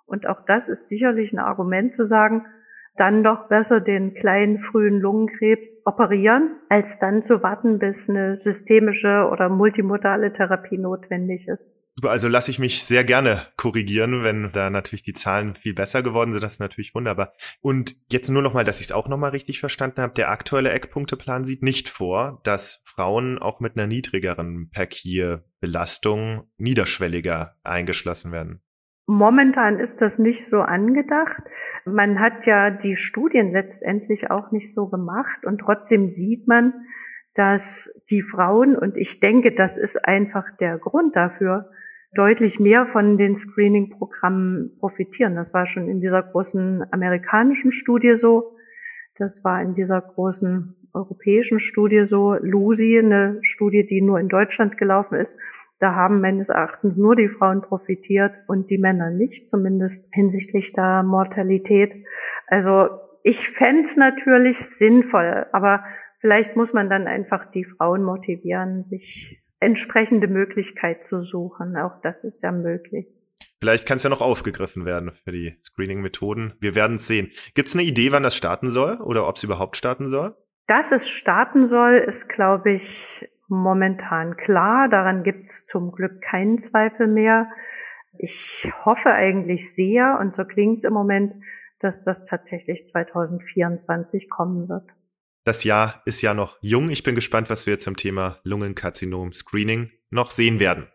[0.06, 2.46] Und auch das ist sicherlich ein Argument zu sagen,
[2.98, 9.30] dann doch besser den kleinen frühen Lungenkrebs operieren, als dann zu warten, bis eine systemische
[9.32, 11.72] oder multimodale Therapie notwendig ist.
[12.02, 16.34] Also lasse ich mich sehr gerne korrigieren, wenn da natürlich die Zahlen viel besser geworden
[16.34, 16.44] sind.
[16.44, 17.34] Das ist natürlich wunderbar.
[17.62, 20.14] Und jetzt nur noch mal, dass ich es auch noch mal richtig verstanden habe.
[20.16, 24.88] Der aktuelle Eckpunkteplan sieht nicht vor, dass Frauen auch mit einer niedrigeren per
[25.60, 28.62] Belastung niederschwelliger eingeschlossen werden.
[29.06, 31.44] Momentan ist das nicht so angedacht.
[31.86, 36.74] Man hat ja die Studien letztendlich auch nicht so gemacht und trotzdem sieht man,
[37.34, 41.70] dass die Frauen, und ich denke, das ist einfach der Grund dafür,
[42.16, 45.36] deutlich mehr von den Screening-Programmen profitieren.
[45.36, 48.56] Das war schon in dieser großen amerikanischen Studie so.
[49.18, 52.36] Das war in dieser großen europäischen Studie so.
[52.36, 55.40] Lucy, eine Studie, die nur in Deutschland gelaufen ist.
[55.80, 61.04] Da haben meines Erachtens nur die Frauen profitiert und die Männer nicht, zumindest hinsichtlich der
[61.04, 62.06] Mortalität.
[62.48, 62.90] Also
[63.24, 65.84] ich fände natürlich sinnvoll, aber
[66.20, 71.76] vielleicht muss man dann einfach die Frauen motivieren, sich entsprechende Möglichkeit zu suchen.
[71.78, 73.08] Auch das ist ja möglich.
[73.60, 76.54] Vielleicht kann es ja noch aufgegriffen werden für die Screening-Methoden.
[76.60, 77.32] Wir werden es sehen.
[77.56, 80.36] Gibt es eine Idee, wann das starten soll oder ob es überhaupt starten soll?
[80.68, 84.90] Dass es starten soll, ist, glaube ich, momentan klar.
[84.90, 87.50] Daran gibt es zum Glück keinen Zweifel mehr.
[88.18, 91.34] Ich hoffe eigentlich sehr, und so klingt es im Moment,
[91.80, 94.86] dass das tatsächlich 2024 kommen wird.
[95.46, 96.90] Das Jahr ist ja noch jung.
[96.90, 100.88] Ich bin gespannt, was wir zum Thema Lungenkarzinom-Screening noch sehen werden.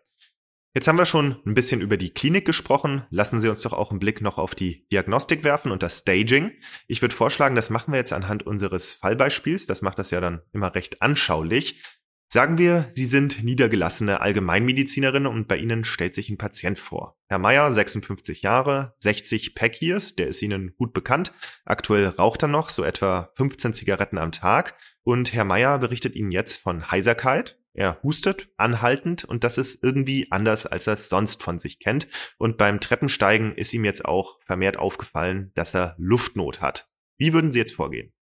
[0.74, 3.04] Jetzt haben wir schon ein bisschen über die Klinik gesprochen.
[3.10, 6.52] Lassen Sie uns doch auch einen Blick noch auf die Diagnostik werfen und das Staging.
[6.86, 9.66] Ich würde vorschlagen, das machen wir jetzt anhand unseres Fallbeispiels.
[9.66, 11.82] Das macht das ja dann immer recht anschaulich.
[12.30, 17.16] Sagen wir, Sie sind niedergelassene Allgemeinmedizinerin und bei Ihnen stellt sich ein Patient vor.
[17.26, 21.32] Herr Meier, 56 Jahre, 60 Pack Years, der ist Ihnen gut bekannt.
[21.64, 26.30] Aktuell raucht er noch so etwa 15 Zigaretten am Tag und Herr Meier berichtet Ihnen
[26.30, 27.58] jetzt von Heiserkeit.
[27.72, 32.08] Er hustet anhaltend und das ist irgendwie anders, als er es sonst von sich kennt.
[32.36, 36.90] Und beim Treppensteigen ist ihm jetzt auch vermehrt aufgefallen, dass er Luftnot hat.
[37.16, 38.12] Wie würden Sie jetzt vorgehen?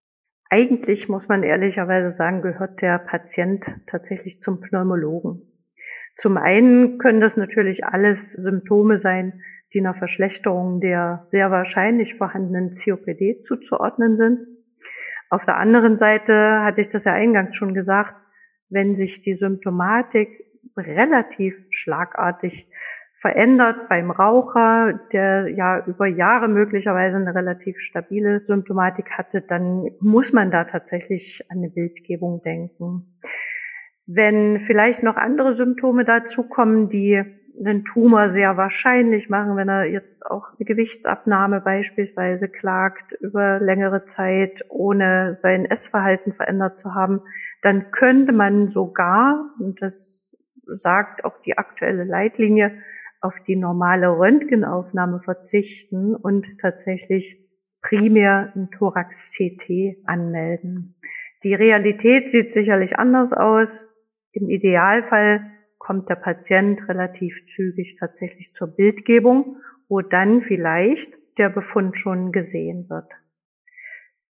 [0.48, 5.42] Eigentlich muss man ehrlicherweise sagen, gehört der Patient tatsächlich zum Pneumologen.
[6.16, 9.42] Zum einen können das natürlich alles Symptome sein,
[9.74, 14.46] die einer Verschlechterung der sehr wahrscheinlich vorhandenen COPD zuzuordnen sind.
[15.28, 18.14] Auf der anderen Seite hatte ich das ja eingangs schon gesagt,
[18.68, 20.44] wenn sich die Symptomatik
[20.76, 22.70] relativ schlagartig
[23.18, 30.34] verändert beim Raucher, der ja über Jahre möglicherweise eine relativ stabile Symptomatik hatte, dann muss
[30.34, 33.18] man da tatsächlich an eine Bildgebung denken.
[34.06, 37.24] Wenn vielleicht noch andere Symptome dazukommen, die
[37.58, 44.04] einen Tumor sehr wahrscheinlich machen, wenn er jetzt auch eine Gewichtsabnahme beispielsweise klagt über längere
[44.04, 47.22] Zeit, ohne sein Essverhalten verändert zu haben,
[47.62, 52.82] dann könnte man sogar, und das sagt auch die aktuelle Leitlinie,
[53.26, 57.44] auf die normale Röntgenaufnahme verzichten und tatsächlich
[57.82, 60.94] primär ein Thorax-CT anmelden.
[61.42, 63.92] Die Realität sieht sicherlich anders aus.
[64.32, 69.56] Im Idealfall kommt der Patient relativ zügig tatsächlich zur Bildgebung,
[69.88, 73.10] wo dann vielleicht der Befund schon gesehen wird.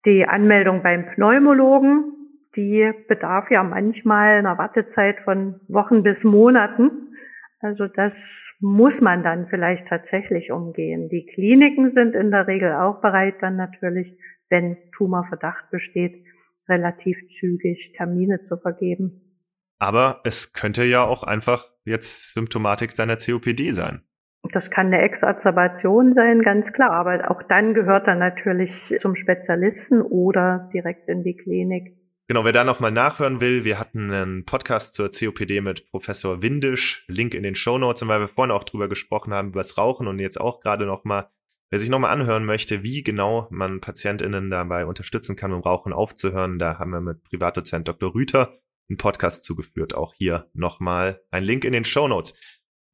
[0.05, 2.13] Die Anmeldung beim Pneumologen,
[2.57, 7.16] die bedarf ja manchmal einer Wartezeit von Wochen bis Monaten.
[7.61, 11.09] Also das muss man dann vielleicht tatsächlich umgehen.
[11.09, 14.15] Die Kliniken sind in der Regel auch bereit, dann natürlich,
[14.49, 16.25] wenn Tumorverdacht besteht,
[16.69, 19.23] relativ zügig Termine zu vergeben.
[19.79, 24.03] Aber es könnte ja auch einfach jetzt Symptomatik seiner COPD sein.
[24.53, 26.93] Das kann eine Exazerbation sein, ganz klar.
[26.93, 31.96] Aber auch dann gehört er natürlich zum Spezialisten oder direkt in die Klinik.
[32.29, 37.05] Genau, wer da nochmal nachhören will, wir hatten einen Podcast zur COPD mit Professor Windisch,
[37.07, 40.09] Link in den Show Notes, weil wir vorhin auch drüber gesprochen haben, über das Rauchen
[40.09, 41.31] und jetzt auch gerade nochmal,
[41.71, 46.59] wer sich nochmal anhören möchte, wie genau man PatientInnen dabei unterstützen kann, um Rauchen aufzuhören,
[46.59, 48.13] da haben wir mit Privatdozent Dr.
[48.13, 48.59] Rüther
[48.89, 49.95] einen Podcast zugeführt.
[49.95, 52.41] Auch hier nochmal ein Link in den Show Notes.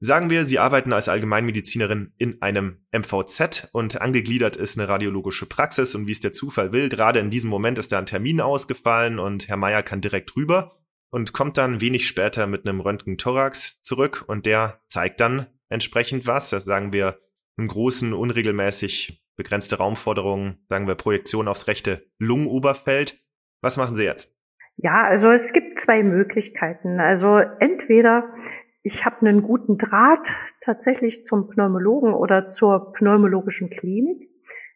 [0.04, 5.94] Sagen wir, Sie arbeiten als Allgemeinmedizinerin in einem MVZ und angegliedert ist eine radiologische Praxis
[5.94, 9.20] und wie es der Zufall will, gerade in diesem Moment ist da ein Termin ausgefallen
[9.20, 14.24] und Herr Meier kann direkt rüber und kommt dann wenig später mit einem Röntgen-Thorax zurück
[14.26, 16.50] und der zeigt dann entsprechend was.
[16.50, 17.20] Das sagen wir
[17.56, 23.14] einen großen, unregelmäßig begrenzte Raumforderungen, sagen wir Projektion aufs rechte Lungenoberfeld.
[23.60, 24.36] Was machen Sie jetzt?
[24.78, 26.98] Ja, also es gibt zwei Möglichkeiten.
[26.98, 28.24] Also entweder
[28.82, 34.28] ich habe einen guten Draht tatsächlich zum Pneumologen oder zur pneumologischen Klinik,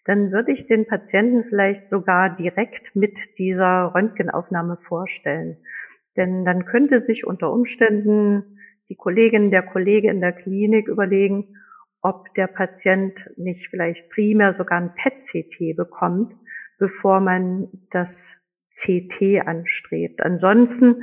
[0.04, 5.56] dann würde ich den Patienten vielleicht sogar direkt mit dieser Röntgenaufnahme vorstellen.
[6.16, 11.56] Denn dann könnte sich unter Umständen die Kollegin, der Kollege in der Klinik überlegen,
[12.00, 16.34] ob der Patient nicht vielleicht primär sogar ein PET-CT bekommt,
[16.78, 20.22] bevor man das CT anstrebt.
[20.22, 21.02] Ansonsten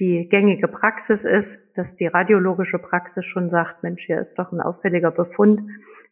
[0.00, 4.60] die gängige Praxis ist, dass die radiologische Praxis schon sagt, Mensch, hier ist doch ein
[4.60, 5.62] auffälliger Befund.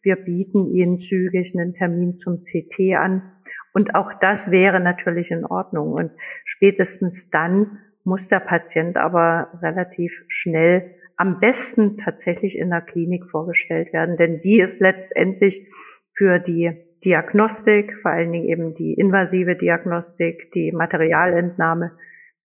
[0.01, 3.31] Wir bieten Ihnen zügig einen Termin zum CT an.
[3.73, 5.93] Und auch das wäre natürlich in Ordnung.
[5.93, 6.11] Und
[6.45, 13.93] spätestens dann muss der Patient aber relativ schnell am besten tatsächlich in der Klinik vorgestellt
[13.93, 15.71] werden, denn die ist letztendlich
[16.13, 16.71] für die
[17.05, 21.91] Diagnostik, vor allen Dingen eben die invasive Diagnostik, die Materialentnahme,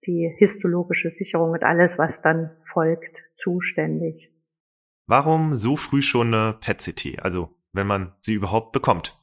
[0.07, 4.33] die histologische Sicherung und alles, was dann folgt, zuständig.
[5.07, 9.19] Warum so früh schon eine PET-CT, also wenn man sie überhaupt bekommt?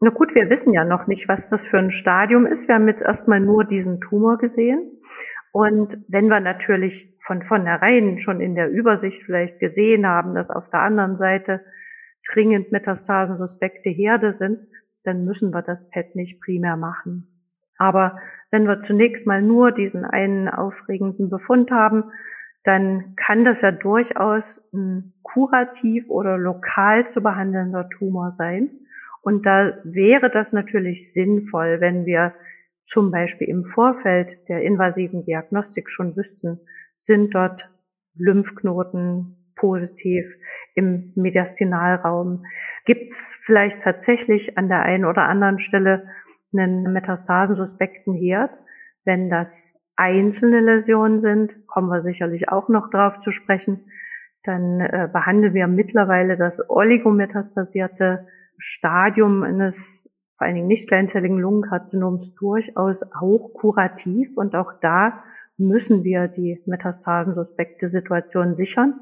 [0.00, 2.68] Na gut, wir wissen ja noch nicht, was das für ein Stadium ist.
[2.68, 5.00] Wir haben jetzt erstmal nur diesen Tumor gesehen.
[5.52, 10.70] Und wenn wir natürlich von vornherein schon in der Übersicht vielleicht gesehen haben, dass auf
[10.70, 11.64] der anderen Seite
[12.32, 14.60] dringend Metastasen suspekte Herde sind,
[15.04, 17.26] dann müssen wir das PET nicht primär machen.
[17.76, 18.18] Aber
[18.50, 22.04] wenn wir zunächst mal nur diesen einen aufregenden Befund haben,
[22.64, 28.70] dann kann das ja durchaus ein kurativ oder lokal zu behandelnder Tumor sein.
[29.22, 32.34] Und da wäre das natürlich sinnvoll, wenn wir
[32.84, 36.60] zum Beispiel im Vorfeld der invasiven Diagnostik schon wüssten,
[36.92, 37.70] sind dort
[38.16, 40.24] Lymphknoten positiv
[40.74, 42.44] im Mediastinalraum?
[42.84, 46.08] Gibt es vielleicht tatsächlich an der einen oder anderen Stelle
[46.52, 48.50] einen metastasensuspekten Herd?
[49.04, 53.84] Wenn das einzelne Läsionen sind, kommen wir sicherlich auch noch drauf zu sprechen,
[54.44, 58.26] dann äh, behandeln wir mittlerweile das oligometastasierte
[58.58, 60.10] Stadium eines
[60.40, 65.22] vor allen Dingen nicht kleinzelligen Lungenkarzinoms durchaus auch kurativ und auch da
[65.58, 68.94] müssen wir die metastasensuspekte Situation sichern.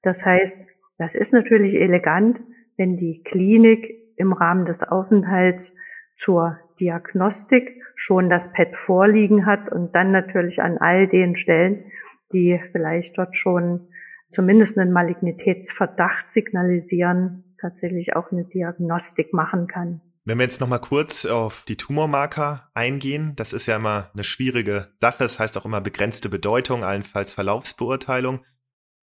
[0.00, 2.40] Das heißt, das ist natürlich elegant,
[2.78, 5.76] wenn die Klinik im Rahmen des Aufenthalts
[6.16, 11.84] zur Diagnostik schon das PET vorliegen hat und dann natürlich an all den Stellen,
[12.32, 13.88] die vielleicht dort schon
[14.30, 20.00] zumindest einen Malignitätsverdacht signalisieren, tatsächlich auch eine Diagnostik machen kann.
[20.24, 24.24] Wenn wir jetzt noch mal kurz auf die Tumormarker eingehen, das ist ja immer eine
[24.24, 25.24] schwierige Sache.
[25.24, 28.44] Es das heißt auch immer begrenzte Bedeutung, allenfalls Verlaufsbeurteilung.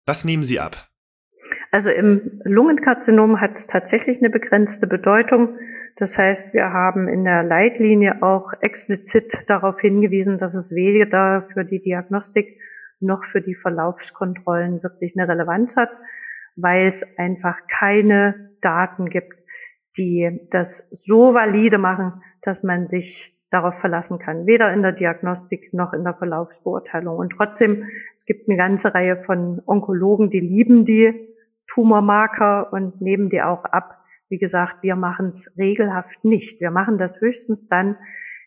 [0.05, 0.89] Was nehmen Sie ab?
[1.71, 5.57] Also im Lungenkarzinom hat es tatsächlich eine begrenzte Bedeutung.
[5.99, 11.65] Das heißt, wir haben in der Leitlinie auch explizit darauf hingewiesen, dass es weder für
[11.65, 12.59] die Diagnostik
[12.99, 15.89] noch für die Verlaufskontrollen wirklich eine Relevanz hat,
[16.55, 19.33] weil es einfach keine Daten gibt,
[19.97, 25.73] die das so valide machen, dass man sich darauf verlassen kann, weder in der Diagnostik
[25.73, 27.17] noch in der Verlaufsbeurteilung.
[27.17, 31.27] Und trotzdem, es gibt eine ganze Reihe von Onkologen, die lieben die
[31.67, 33.96] Tumormarker und nehmen die auch ab.
[34.29, 36.59] Wie gesagt, wir machen es regelhaft nicht.
[36.59, 37.97] Wir machen das höchstens dann,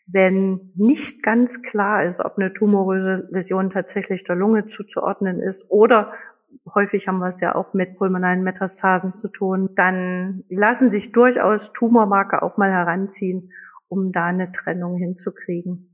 [0.07, 6.13] wenn nicht ganz klar ist, ob eine tumoröse Läsion tatsächlich der Lunge zuzuordnen ist oder
[6.75, 11.73] häufig haben wir es ja auch mit pulmonalen Metastasen zu tun, dann lassen sich durchaus
[11.73, 13.53] Tumormarker auch mal heranziehen,
[13.89, 15.87] um da eine Trennung hinzukriegen.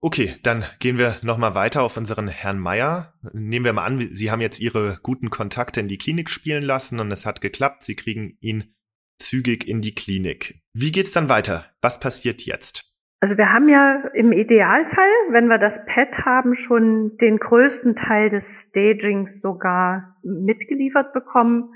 [0.00, 3.14] Okay, dann gehen wir nochmal weiter auf unseren Herrn Meier.
[3.32, 7.00] Nehmen wir mal an, Sie haben jetzt Ihre guten Kontakte in die Klinik spielen lassen
[7.00, 7.82] und es hat geklappt.
[7.82, 8.74] Sie kriegen ihn
[9.18, 10.60] zügig in die Klinik.
[10.72, 11.66] Wie geht's dann weiter?
[11.80, 12.94] Was passiert jetzt?
[13.20, 18.28] Also wir haben ja im Idealfall, wenn wir das Pad haben, schon den größten Teil
[18.28, 21.72] des Stagings sogar mitgeliefert bekommen.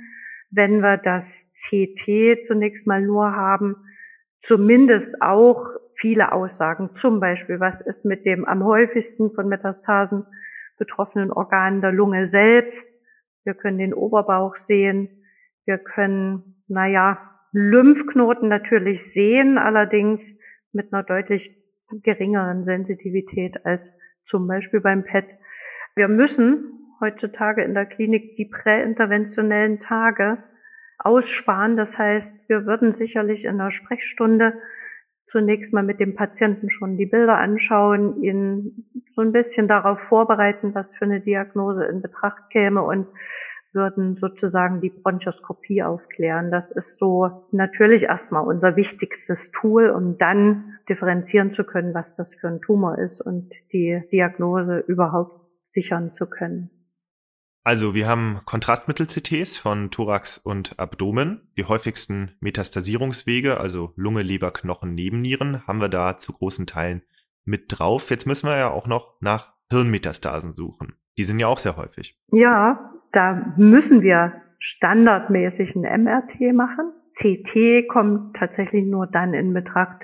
[0.50, 3.76] Wenn wir das CT zunächst mal nur haben,
[4.40, 6.92] zumindest auch viele Aussagen.
[6.92, 10.26] Zum Beispiel, was ist mit dem am häufigsten von Metastasen
[10.76, 12.88] betroffenen Organ der Lunge selbst?
[13.44, 15.24] Wir können den Oberbauch sehen.
[15.64, 20.38] Wir können, naja, Lymphknoten natürlich sehen, allerdings
[20.72, 21.56] mit einer deutlich
[21.90, 25.26] geringeren Sensitivität als zum Beispiel beim PET.
[25.94, 30.42] Wir müssen heutzutage in der Klinik die präinterventionellen Tage
[30.98, 31.76] aussparen.
[31.76, 34.54] Das heißt, wir würden sicherlich in der Sprechstunde
[35.24, 40.74] zunächst mal mit dem Patienten schon die Bilder anschauen, ihn so ein bisschen darauf vorbereiten,
[40.74, 43.06] was für eine Diagnose in Betracht käme und
[43.72, 46.50] würden sozusagen die Bronchoskopie aufklären.
[46.50, 52.34] Das ist so natürlich erstmal unser wichtigstes Tool, um dann differenzieren zu können, was das
[52.34, 56.70] für ein Tumor ist und die Diagnose überhaupt sichern zu können.
[57.64, 61.50] Also wir haben Kontrastmittel-CTs von Thorax und Abdomen.
[61.58, 67.02] Die häufigsten Metastasierungswege, also Lunge, Leber, Knochen, Nebennieren, haben wir da zu großen Teilen
[67.44, 68.08] mit drauf.
[68.08, 70.94] Jetzt müssen wir ja auch noch nach Hirnmetastasen suchen.
[71.18, 72.18] Die sind ja auch sehr häufig.
[72.32, 76.92] Ja, da müssen wir standardmäßig ein MRT machen.
[77.12, 80.02] CT kommt tatsächlich nur dann in Betracht,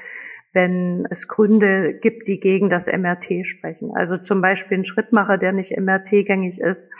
[0.53, 3.91] wenn es Gründe gibt, die gegen das MRT sprechen.
[3.95, 6.91] Also zum Beispiel ein Schrittmacher, der nicht MRT-gängig ist,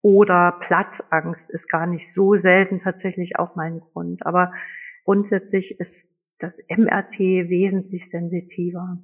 [0.00, 4.26] oder Platzangst ist gar nicht so selten tatsächlich auch mein Grund.
[4.26, 4.52] Aber
[5.04, 8.98] grundsätzlich ist das MRT wesentlich sensitiver.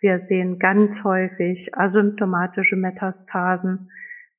[0.00, 3.90] Wir sehen ganz häufig asymptomatische Metastasen,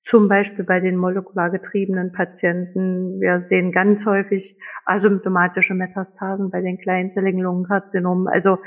[0.07, 3.19] zum Beispiel bei den molekular getriebenen Patienten.
[3.19, 8.29] Wir sehen ganz häufig asymptomatische Metastasen bei den kleinzelligen Lungenkarzinomen.
[8.29, 8.57] Also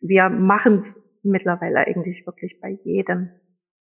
[0.00, 3.30] wir machen es mittlerweile eigentlich wirklich bei jedem.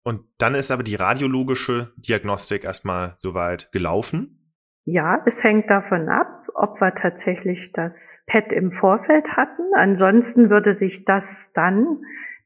[0.03, 4.55] Und dann ist aber die radiologische Diagnostik erstmal soweit gelaufen?
[4.85, 9.61] Ja, es hängt davon ab, ob wir tatsächlich das PET im Vorfeld hatten.
[9.75, 11.99] Ansonsten würde sich das dann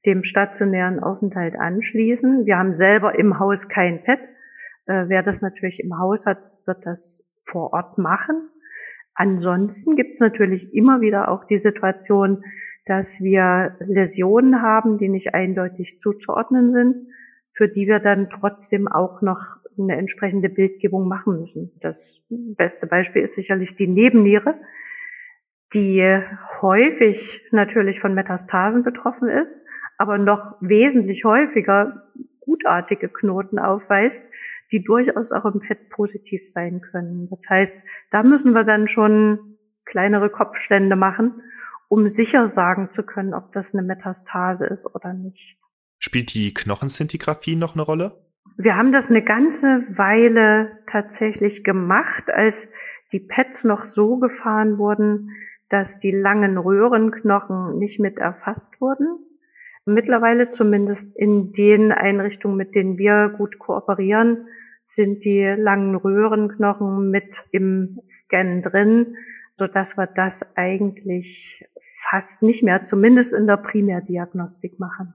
[0.06, 2.46] dem stationären Aufenthalt anschließen.
[2.46, 4.20] Wir haben selber im Haus kein PET.
[4.86, 8.50] Äh, wer das natürlich im Haus hat, wird das vor Ort machen.
[9.14, 12.44] Ansonsten gibt es natürlich immer wieder auch die Situation,
[12.86, 17.08] dass wir Läsionen haben, die nicht eindeutig zuzuordnen sind,
[17.54, 19.40] für die wir dann trotzdem auch noch
[19.78, 21.72] eine entsprechende Bildgebung machen müssen.
[21.82, 24.56] Das beste Beispiel ist sicherlich die Nebenniere,
[25.74, 26.20] die
[26.62, 29.62] häufig natürlich von Metastasen betroffen ist,
[29.98, 32.10] aber noch wesentlich häufiger
[32.42, 34.28] gutartige Knoten aufweist,
[34.72, 37.28] die durchaus auch im PET positiv sein können.
[37.30, 37.78] Das heißt,
[38.12, 41.42] da müssen wir dann schon kleinere Kopfstände machen,
[41.90, 45.58] um sicher sagen zu können, ob das eine Metastase ist oder nicht.
[46.00, 48.26] Spielt die Knochenszintigraphie noch eine Rolle?
[48.58, 52.72] Wir haben das eine ganze Weile tatsächlich gemacht, als
[53.12, 55.32] die PETs noch so gefahren wurden,
[55.70, 59.08] dass die langen Röhrenknochen nicht mit erfasst wurden.
[59.86, 64.48] Mittlerweile zumindest in den Einrichtungen, mit denen wir gut kooperieren,
[64.82, 69.16] sind die langen Röhrenknochen mit im Scan drin,
[69.58, 71.66] so dass wir das eigentlich
[72.10, 75.14] fast nicht mehr, zumindest in der Primärdiagnostik machen.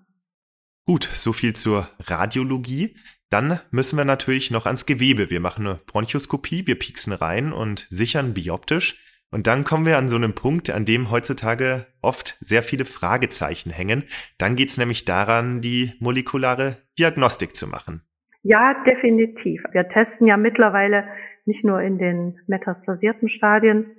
[0.86, 2.96] Gut, so viel zur Radiologie.
[3.28, 5.30] Dann müssen wir natürlich noch ans Gewebe.
[5.30, 9.02] Wir machen eine Bronchoskopie, wir pieksen rein und sichern bioptisch.
[9.32, 13.70] Und dann kommen wir an so einen Punkt, an dem heutzutage oft sehr viele Fragezeichen
[13.70, 14.04] hängen.
[14.38, 18.05] Dann geht es nämlich daran, die molekulare Diagnostik zu machen.
[18.48, 19.64] Ja, definitiv.
[19.72, 21.08] Wir testen ja mittlerweile
[21.46, 23.90] nicht nur in den metastasierten Stadien,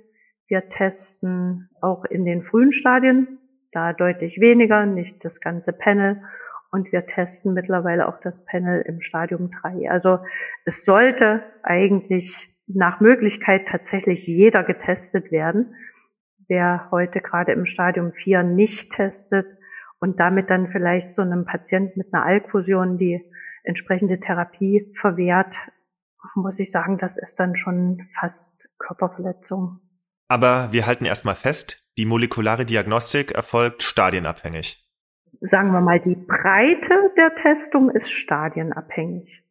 [0.46, 3.40] wir testen auch in den frühen Stadien,
[3.72, 6.22] da deutlich weniger, nicht das ganze Panel.
[6.70, 9.90] Und wir testen mittlerweile auch das Panel im Stadium 3.
[9.90, 10.20] Also
[10.64, 15.74] es sollte eigentlich nach Möglichkeit tatsächlich jeder getestet werden.
[16.46, 19.46] Wer heute gerade im Stadium 4 nicht testet
[20.00, 23.22] und damit dann vielleicht so einem Patienten mit einer Alkfusion die
[23.68, 25.56] entsprechende Therapie verwehrt,
[26.34, 29.80] muss ich sagen, das ist dann schon fast Körperverletzung.
[30.28, 34.84] Aber wir halten erstmal fest, die molekulare Diagnostik erfolgt stadienabhängig.
[35.40, 39.42] Sagen wir mal, die Breite der Testung ist stadienabhängig.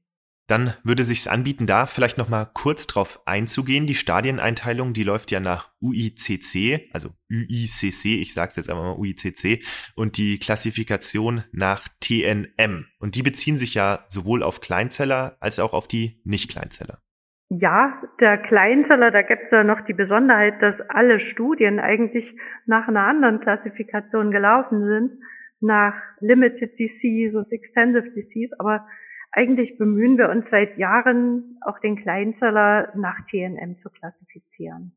[0.48, 3.86] Dann würde sich's anbieten, da vielleicht noch mal kurz drauf einzugehen.
[3.86, 9.64] Die Stadieneinteilung, die läuft ja nach UICC, also UICC, ich sage jetzt einfach mal UICC,
[9.96, 12.86] und die Klassifikation nach TNM.
[13.00, 17.02] Und die beziehen sich ja sowohl auf Kleinzeller als auch auf die Nicht-Kleinzeller.
[17.50, 22.36] Ja, der Kleinzeller, da gibt's ja noch die Besonderheit, dass alle Studien eigentlich
[22.66, 25.12] nach einer anderen Klassifikation gelaufen sind,
[25.60, 28.86] nach Limited Disease und Extensive Disease, aber
[29.32, 34.92] eigentlich bemühen wir uns seit Jahren, auch den Kleinzeller nach TNM zu klassifizieren.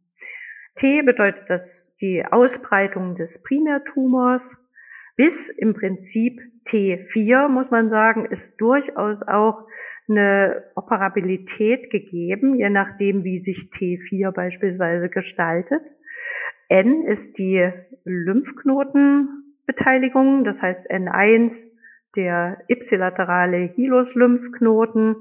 [0.76, 4.56] T bedeutet das die Ausbreitung des Primärtumors.
[5.16, 9.66] Bis im Prinzip T4, muss man sagen, ist durchaus auch
[10.08, 15.82] eine Operabilität gegeben, je nachdem, wie sich T4 beispielsweise gestaltet.
[16.68, 17.72] N ist die
[18.04, 21.70] Lymphknotenbeteiligung, das heißt N1
[22.16, 25.16] der ipsilaterale Hilus-Lymphknoten,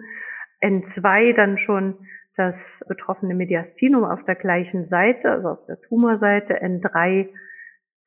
[0.62, 1.96] N2 dann schon
[2.36, 7.30] das betroffene Mediastinum auf der gleichen Seite, also auf der Tumorseite, N3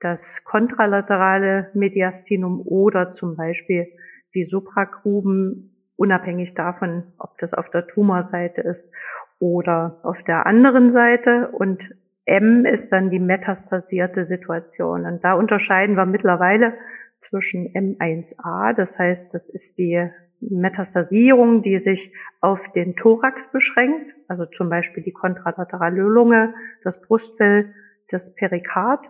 [0.01, 3.87] das kontralaterale Mediastinum oder zum Beispiel
[4.35, 8.95] die Supragruben unabhängig davon, ob das auf der Tumorseite ist
[9.39, 11.51] oder auf der anderen Seite.
[11.53, 15.07] Und M ist dann die metastasierte Situation.
[15.07, 16.75] Und da unterscheiden wir mittlerweile
[17.23, 20.11] zwischen M1a, das heißt, das ist die
[20.41, 27.73] Metastasierung, die sich auf den Thorax beschränkt, also zum Beispiel die kontralaterale Lunge, das Brustfell,
[28.09, 29.09] das Perikard.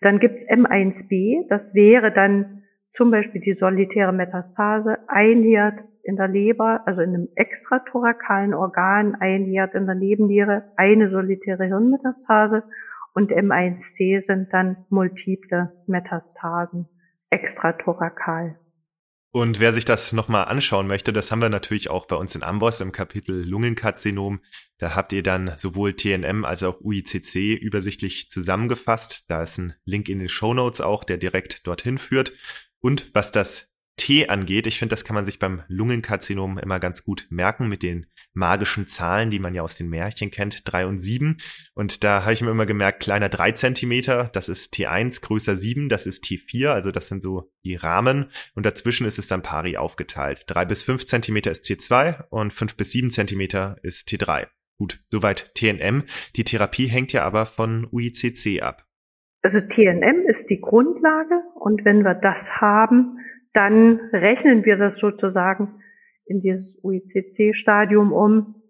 [0.00, 6.28] Dann gibt's M1b, das wäre dann zum Beispiel die solitäre Metastase, ein Herd in der
[6.28, 12.62] Leber, also in einem extrathorakalen Organ, ein Herd in der Nebenniere, eine solitäre Hirnmetastase
[13.14, 16.88] und M1C sind dann multiple Metastasen
[17.30, 18.58] extrathorakal.
[19.34, 22.44] Und wer sich das nochmal anschauen möchte, das haben wir natürlich auch bei uns in
[22.44, 24.40] Amboss im Kapitel Lungenkarzinom.
[24.78, 29.28] Da habt ihr dann sowohl TNM als auch UICC übersichtlich zusammengefasst.
[29.28, 32.32] Da ist ein Link in den Show Notes auch, der direkt dorthin führt.
[32.78, 37.02] Und was das T angeht, ich finde, das kann man sich beim Lungenkarzinom immer ganz
[37.02, 40.98] gut merken mit den magischen Zahlen, die man ja aus den Märchen kennt, drei und
[40.98, 41.38] sieben.
[41.74, 45.88] Und da habe ich mir immer gemerkt, kleiner drei Zentimeter, das ist T1, größer sieben,
[45.88, 48.26] das ist T4, also das sind so die Rahmen.
[48.54, 50.44] Und dazwischen ist es dann pari aufgeteilt.
[50.48, 54.48] Drei bis fünf Zentimeter ist T2 und fünf bis sieben Zentimeter ist T3.
[54.78, 56.04] Gut, soweit TNM.
[56.36, 58.84] Die Therapie hängt ja aber von UICC ab.
[59.42, 63.18] Also TNM ist die Grundlage und wenn wir das haben,
[63.52, 65.80] dann rechnen wir das sozusagen
[66.26, 68.62] in dieses UICC-Stadium um.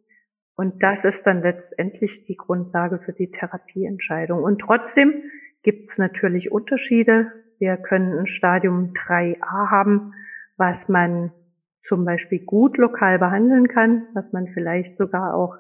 [0.57, 4.43] Und das ist dann letztendlich die Grundlage für die Therapieentscheidung.
[4.43, 5.23] Und trotzdem
[5.63, 7.33] gibt es natürlich Unterschiede.
[7.59, 10.13] Wir können ein Stadium 3a haben,
[10.57, 11.33] was man
[11.81, 15.57] zum Beispiel gut lokal behandeln kann, was man vielleicht sogar auch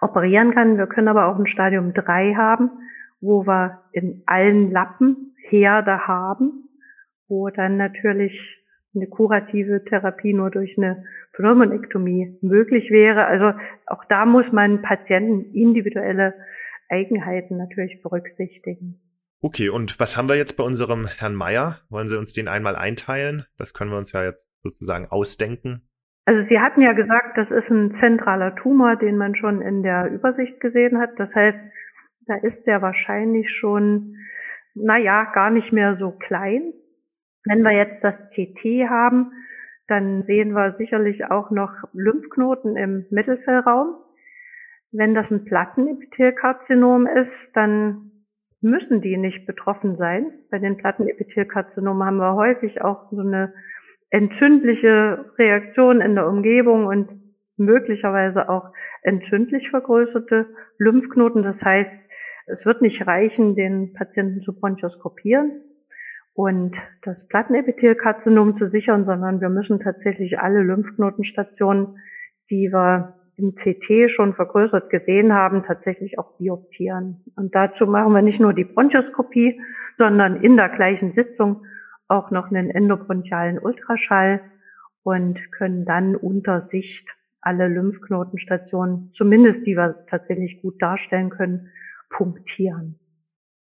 [0.00, 0.78] operieren kann.
[0.78, 2.70] Wir können aber auch ein Stadium 3 haben,
[3.20, 6.68] wo wir in allen Lappen Herde haben,
[7.28, 8.59] wo dann natürlich
[8.94, 13.26] eine kurative Therapie nur durch eine Pneumonektomie möglich wäre.
[13.26, 13.52] Also
[13.86, 16.34] auch da muss man Patienten individuelle
[16.88, 19.00] Eigenheiten natürlich berücksichtigen.
[19.42, 21.80] Okay, und was haben wir jetzt bei unserem Herrn Meier?
[21.88, 23.46] Wollen Sie uns den einmal einteilen?
[23.56, 25.88] Das können wir uns ja jetzt sozusagen ausdenken.
[26.26, 30.10] Also Sie hatten ja gesagt, das ist ein zentraler Tumor, den man schon in der
[30.12, 31.18] Übersicht gesehen hat.
[31.18, 31.62] Das heißt,
[32.26, 34.14] da ist der wahrscheinlich schon,
[34.74, 36.74] naja, gar nicht mehr so klein.
[37.44, 39.32] Wenn wir jetzt das CT haben,
[39.86, 43.96] dann sehen wir sicherlich auch noch Lymphknoten im Mittelfellraum.
[44.92, 48.12] Wenn das ein Plattenepithelkarzinom ist, dann
[48.60, 50.32] müssen die nicht betroffen sein.
[50.50, 53.54] Bei den Plattenepithelkarzinomen haben wir häufig auch so eine
[54.10, 57.08] entzündliche Reaktion in der Umgebung und
[57.56, 58.72] möglicherweise auch
[59.02, 61.42] entzündlich vergrößerte Lymphknoten.
[61.42, 61.98] Das heißt,
[62.46, 65.62] es wird nicht reichen, den Patienten zu bronchoskopieren
[66.34, 71.98] und das Plattenepithelkarzinom zu sichern, sondern wir müssen tatsächlich alle Lymphknotenstationen,
[72.50, 77.24] die wir im CT schon vergrößert gesehen haben, tatsächlich auch bioptieren.
[77.36, 79.60] Und dazu machen wir nicht nur die Bronchoskopie,
[79.96, 81.64] sondern in der gleichen Sitzung
[82.06, 84.40] auch noch einen endobronchialen Ultraschall
[85.02, 91.70] und können dann unter Sicht alle Lymphknotenstationen, zumindest die wir tatsächlich gut darstellen können,
[92.10, 92.98] punktieren.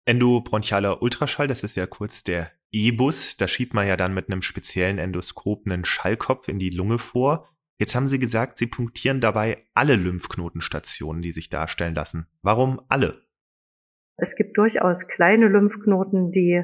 [0.05, 3.37] Endobronchialer Ultraschall, das ist ja kurz der E-Bus.
[3.37, 7.49] Da schiebt man ja dann mit einem speziellen Endoskop einen Schallkopf in die Lunge vor.
[7.77, 12.27] Jetzt haben Sie gesagt, Sie punktieren dabei alle Lymphknotenstationen, die sich darstellen lassen.
[12.41, 13.23] Warum alle?
[14.17, 16.63] Es gibt durchaus kleine Lymphknoten, die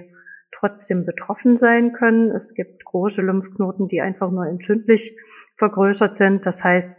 [0.52, 2.32] trotzdem betroffen sein können.
[2.32, 5.18] Es gibt große Lymphknoten, die einfach nur entzündlich
[5.58, 6.46] vergrößert sind.
[6.46, 6.96] Das heißt,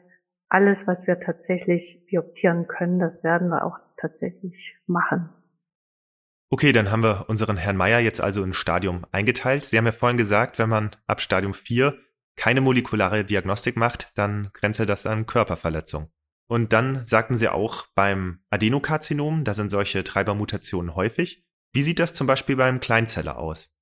[0.48, 5.30] alles, was wir tatsächlich bioptieren können, das werden wir auch tatsächlich machen.
[6.52, 9.64] Okay, dann haben wir unseren Herrn Meier jetzt also in Stadium eingeteilt.
[9.64, 11.94] Sie haben ja vorhin gesagt, wenn man ab Stadium 4
[12.36, 16.10] keine molekulare Diagnostik macht, dann grenze das an Körperverletzung.
[16.48, 21.42] Und dann sagten Sie auch beim Adenokarzinom, da sind solche Treibermutationen häufig.
[21.72, 23.80] Wie sieht das zum Beispiel beim Kleinzeller aus?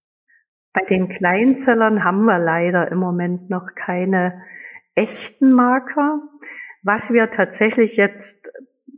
[0.72, 4.44] Bei den Kleinzellern haben wir leider im Moment noch keine
[4.94, 6.20] echten Marker.
[6.84, 8.48] Was wir tatsächlich jetzt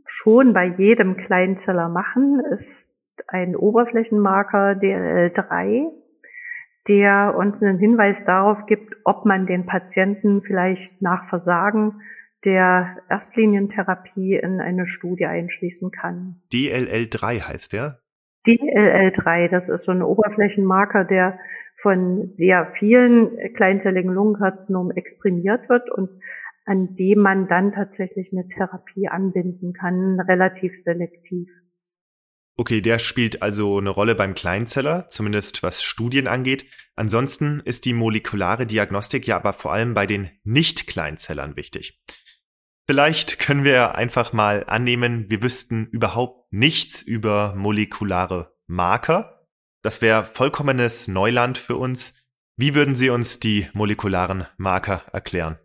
[0.05, 2.92] schon bei jedem Kleinzeller machen, ist
[3.33, 5.89] ein Oberflächenmarker DLL3,
[6.87, 12.01] der uns einen Hinweis darauf gibt, ob man den Patienten vielleicht nach Versagen
[12.45, 16.41] der Erstlinientherapie in eine Studie einschließen kann.
[16.53, 17.99] DLL3 heißt der?
[18.45, 21.39] DLL3, das ist so ein Oberflächenmarker, der
[21.77, 26.09] von sehr vielen kleinzelligen Lungenkarzinomen exprimiert wird und
[26.65, 31.49] an dem man dann tatsächlich eine Therapie anbinden kann, relativ selektiv.
[32.55, 36.65] Okay, der spielt also eine Rolle beim Kleinzeller, zumindest was Studien angeht.
[36.95, 42.03] Ansonsten ist die molekulare Diagnostik ja aber vor allem bei den Nicht-Kleinzellern wichtig.
[42.85, 49.47] Vielleicht können wir einfach mal annehmen, wir wüssten überhaupt nichts über molekulare Marker.
[49.81, 52.29] Das wäre vollkommenes Neuland für uns.
[52.55, 55.57] Wie würden Sie uns die molekularen Marker erklären?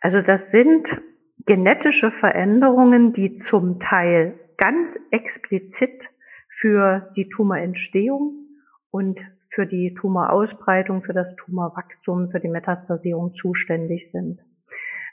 [0.00, 1.00] Also das sind
[1.46, 6.10] genetische Veränderungen, die zum Teil ganz explizit
[6.48, 8.46] für die Tumorentstehung
[8.90, 14.40] und für die Tumorausbreitung, für das Tumorwachstum, für die Metastasierung zuständig sind.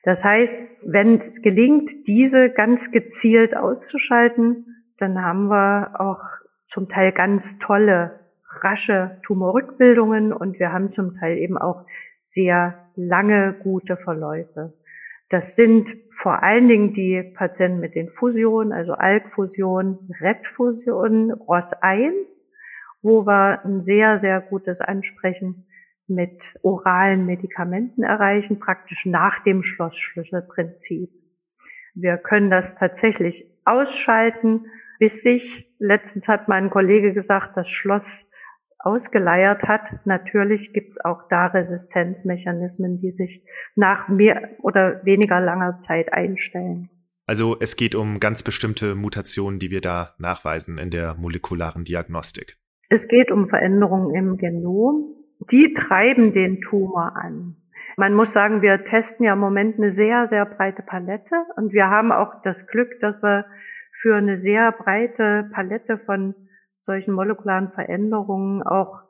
[0.03, 6.21] Das heißt, wenn es gelingt, diese ganz gezielt auszuschalten, dann haben wir auch
[6.67, 8.19] zum Teil ganz tolle,
[8.61, 11.85] rasche Tumorrückbildungen und wir haben zum Teil eben auch
[12.19, 14.73] sehr lange gute Verläufe.
[15.29, 22.43] Das sind vor allen Dingen die Patienten mit den Fusionen, also ALK-Fusion, RET-Fusion, ROS1,
[23.01, 25.67] wo wir ein sehr, sehr gutes Ansprechen
[26.07, 31.09] mit oralen Medikamenten erreichen, praktisch nach dem Schlossschlüsselprinzip.
[31.95, 34.67] Wir können das tatsächlich ausschalten,
[34.99, 38.29] bis sich, letztens hat mein Kollege gesagt, das Schloss
[38.85, 40.05] ausgeleiert hat.
[40.05, 43.43] Natürlich gibt es auch da Resistenzmechanismen, die sich
[43.75, 46.89] nach mehr oder weniger langer Zeit einstellen.
[47.27, 52.57] Also es geht um ganz bestimmte Mutationen, die wir da nachweisen in der molekularen Diagnostik.
[52.89, 55.15] Es geht um Veränderungen im Genom
[55.51, 57.57] die treiben den Tumor an.
[57.97, 61.89] Man muss sagen, wir testen ja im Moment eine sehr, sehr breite Palette und wir
[61.89, 63.45] haben auch das Glück, dass wir
[63.93, 66.35] für eine sehr breite Palette von
[66.75, 69.01] solchen molekularen Veränderungen auch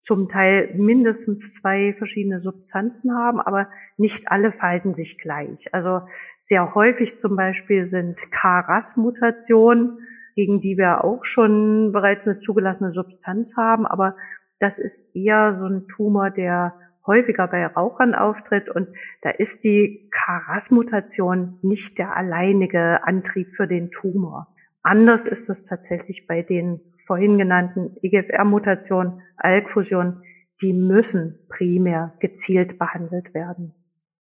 [0.00, 5.74] zum Teil mindestens zwei verschiedene Substanzen haben, aber nicht alle verhalten sich gleich.
[5.74, 6.02] Also
[6.38, 9.98] sehr häufig zum Beispiel sind KRAS-Mutationen,
[10.34, 14.16] gegen die wir auch schon bereits eine zugelassene Substanz haben, aber
[14.60, 16.74] das ist eher so ein Tumor, der
[17.06, 18.88] häufiger bei Rauchern auftritt und
[19.22, 24.54] da ist die KRAS-Mutation nicht der alleinige Antrieb für den Tumor.
[24.82, 30.22] Anders ist es tatsächlich bei den vorhin genannten EGFR-Mutationen, ALK-Fusionen,
[30.62, 33.74] die müssen primär gezielt behandelt werden.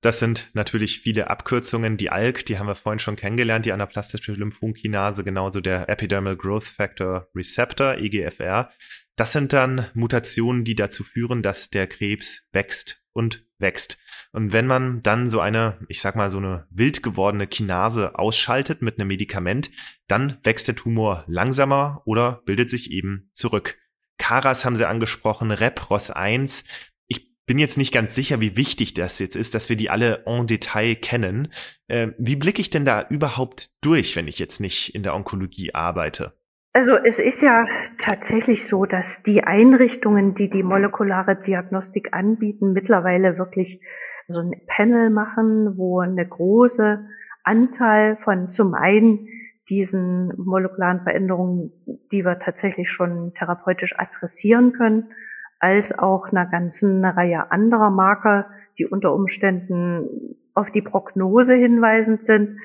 [0.02, 1.98] Das sind natürlich viele Abkürzungen.
[1.98, 6.66] Die ALK, die haben wir vorhin schon kennengelernt, die anaplastische Lymphomkinase, genauso der Epidermal Growth
[6.66, 8.70] Factor Receptor, EGFR.
[9.16, 13.98] Das sind dann Mutationen, die dazu führen, dass der Krebs wächst und wächst.
[14.34, 18.82] Und wenn man dann so eine, ich sag mal, so eine wild gewordene Kinase ausschaltet
[18.82, 19.70] mit einem Medikament,
[20.08, 23.78] dann wächst der Tumor langsamer oder bildet sich eben zurück.
[24.18, 26.66] Karas haben sie angesprochen, REP-ROS 1.
[27.08, 30.26] Ich bin jetzt nicht ganz sicher, wie wichtig das jetzt ist, dass wir die alle
[30.26, 31.54] en Detail kennen.
[31.88, 35.74] Äh, wie blicke ich denn da überhaupt durch, wenn ich jetzt nicht in der Onkologie
[35.74, 36.34] arbeite?
[36.76, 37.68] Also es ist ja
[37.98, 43.80] tatsächlich so, dass die Einrichtungen, die die molekulare Diagnostik anbieten, mittlerweile wirklich
[44.28, 47.00] so ein Panel machen, wo eine große
[47.46, 49.30] Anzahl von zum einen
[49.70, 51.72] diesen molekularen Veränderungen,
[52.12, 55.14] die wir tatsächlich schon therapeutisch adressieren können,
[55.60, 58.48] als auch einer ganzen Reihe anderer Marker,
[58.78, 62.60] die unter Umständen auf die Prognose hinweisend sind,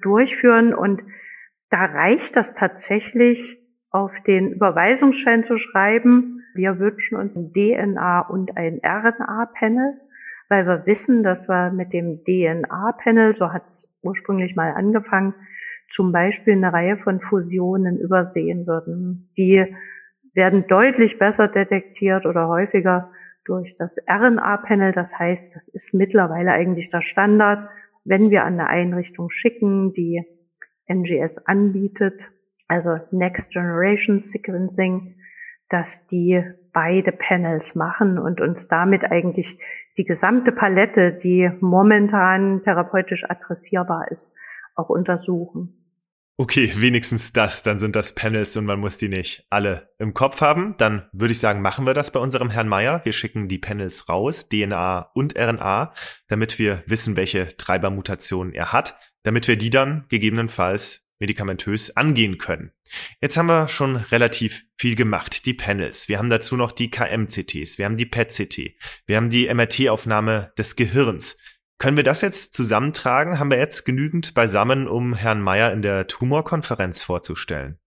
[0.00, 0.74] durchführen.
[0.74, 1.04] Und
[1.72, 3.58] da reicht das tatsächlich,
[3.90, 9.94] auf den Überweisungsschein zu schreiben, wir wünschen uns ein DNA und ein RNA-Panel,
[10.48, 15.34] weil wir wissen, dass wir mit dem DNA-Panel, so hat es ursprünglich mal angefangen,
[15.88, 19.30] zum Beispiel eine Reihe von Fusionen übersehen würden.
[19.38, 19.64] Die
[20.34, 23.10] werden deutlich besser detektiert oder häufiger
[23.44, 24.92] durch das RNA-Panel.
[24.92, 27.68] Das heißt, das ist mittlerweile eigentlich der Standard,
[28.04, 30.22] wenn wir an eine Einrichtung schicken, die
[30.86, 32.30] NGS anbietet,
[32.68, 35.16] also Next Generation Sequencing,
[35.68, 39.58] dass die beide Panels machen und uns damit eigentlich
[39.96, 44.34] die gesamte Palette, die momentan therapeutisch adressierbar ist,
[44.74, 45.78] auch untersuchen.
[46.38, 50.40] Okay, wenigstens das, dann sind das Panels und man muss die nicht alle im Kopf
[50.40, 50.74] haben.
[50.78, 53.02] Dann würde ich sagen, machen wir das bei unserem Herrn Meier.
[53.04, 55.92] Wir schicken die Panels raus, DNA und RNA,
[56.28, 62.72] damit wir wissen, welche Treibermutationen er hat damit wir die dann gegebenenfalls medikamentös angehen können.
[63.20, 65.46] Jetzt haben wir schon relativ viel gemacht.
[65.46, 66.08] Die Panels.
[66.08, 67.78] Wir haben dazu noch die KM-CTs.
[67.78, 68.76] Wir haben die PET-CT.
[69.06, 71.40] Wir haben die MRT-Aufnahme des Gehirns.
[71.78, 73.38] Können wir das jetzt zusammentragen?
[73.38, 77.78] Haben wir jetzt genügend beisammen, um Herrn Meyer in der Tumorkonferenz vorzustellen?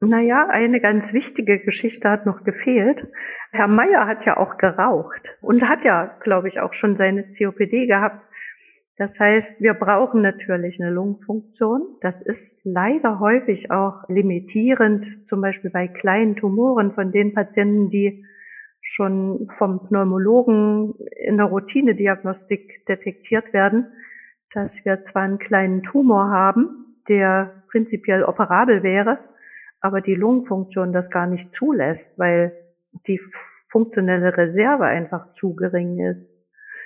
[0.00, 3.06] Naja, eine ganz wichtige Geschichte hat noch gefehlt.
[3.52, 7.86] Herr Meyer hat ja auch geraucht und hat ja, glaube ich, auch schon seine COPD
[7.86, 8.26] gehabt.
[8.96, 11.96] Das heißt, wir brauchen natürlich eine Lungenfunktion.
[12.00, 18.24] Das ist leider häufig auch limitierend, zum Beispiel bei kleinen Tumoren von den Patienten, die
[18.80, 23.86] schon vom Pneumologen in der Routinediagnostik detektiert werden,
[24.52, 29.18] dass wir zwar einen kleinen Tumor haben, der prinzipiell operabel wäre,
[29.80, 32.52] aber die Lungenfunktion das gar nicht zulässt, weil
[33.06, 33.20] die
[33.68, 36.33] funktionelle Reserve einfach zu gering ist.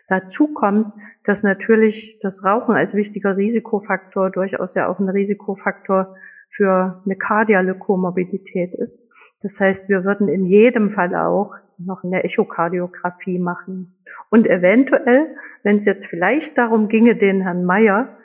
[0.09, 0.93] Dazu kommt,
[1.23, 6.17] dass natürlich das Rauchen als wichtiger Risikofaktor durchaus ja auch ein Risikofaktor
[6.49, 9.07] für eine kardiale Komorbidität ist.
[9.43, 13.95] Das heißt, wir würden in jedem Fall auch noch eine Echokardiographie machen.
[14.31, 18.17] Und eventuell, wenn es jetzt vielleicht darum ginge, den Herrn Meyer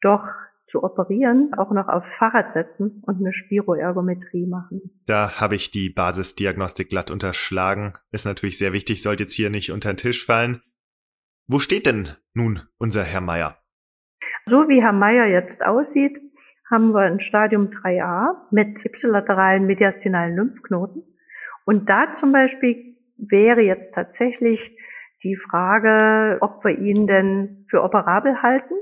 [0.00, 0.26] doch
[0.64, 4.98] zu operieren, auch noch aufs Fahrrad setzen und eine Spiroergometrie machen.
[5.04, 7.92] Da habe ich die Basisdiagnostik glatt unterschlagen.
[8.12, 10.62] Ist natürlich sehr wichtig, sollte jetzt hier nicht unter den Tisch fallen.
[11.46, 13.58] Wo steht denn nun unser Herr Meier?
[14.46, 16.18] So wie Herr Meier jetzt aussieht,
[16.70, 21.02] haben wir ein Stadium 3a mit ipsilateralen mediastinalen Lymphknoten.
[21.66, 24.74] Und da zum Beispiel wäre jetzt tatsächlich
[25.22, 28.74] die Frage, ob wir ihn denn für operabel halten.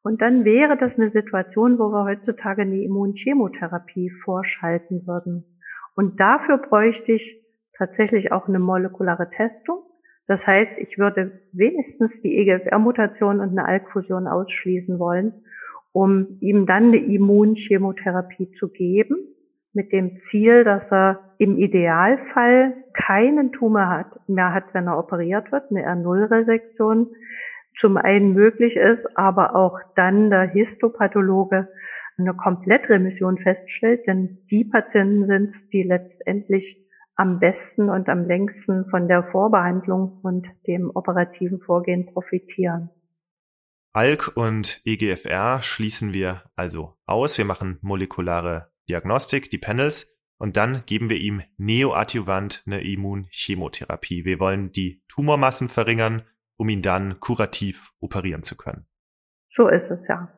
[0.00, 5.58] Und dann wäre das eine Situation, wo wir heutzutage eine Immunchemotherapie vorschalten würden.
[5.96, 7.44] Und dafür bräuchte ich
[7.76, 9.82] tatsächlich auch eine molekulare Testung.
[10.30, 15.32] Das heißt, ich würde wenigstens die EGFR-Mutation und eine ALK-Fusion ausschließen wollen,
[15.90, 19.16] um ihm dann eine Immunchemotherapie zu geben,
[19.72, 25.50] mit dem Ziel, dass er im Idealfall keinen Tumor hat, mehr hat, wenn er operiert
[25.50, 27.08] wird, eine R0-Resektion
[27.74, 31.66] zum einen möglich ist, aber auch dann der Histopathologe
[32.16, 36.86] eine Komplettremission feststellt, denn die Patienten sind es, die letztendlich
[37.20, 42.88] am besten und am längsten von der Vorbehandlung und dem operativen Vorgehen profitieren.
[43.92, 47.36] ALK und EGFR schließen wir also aus.
[47.36, 54.24] Wir machen molekulare Diagnostik, die Panels, und dann geben wir ihm neoadjuvant eine Immunchemotherapie.
[54.24, 56.22] Wir wollen die Tumormassen verringern,
[56.56, 58.86] um ihn dann kurativ operieren zu können.
[59.50, 60.32] So ist es ja.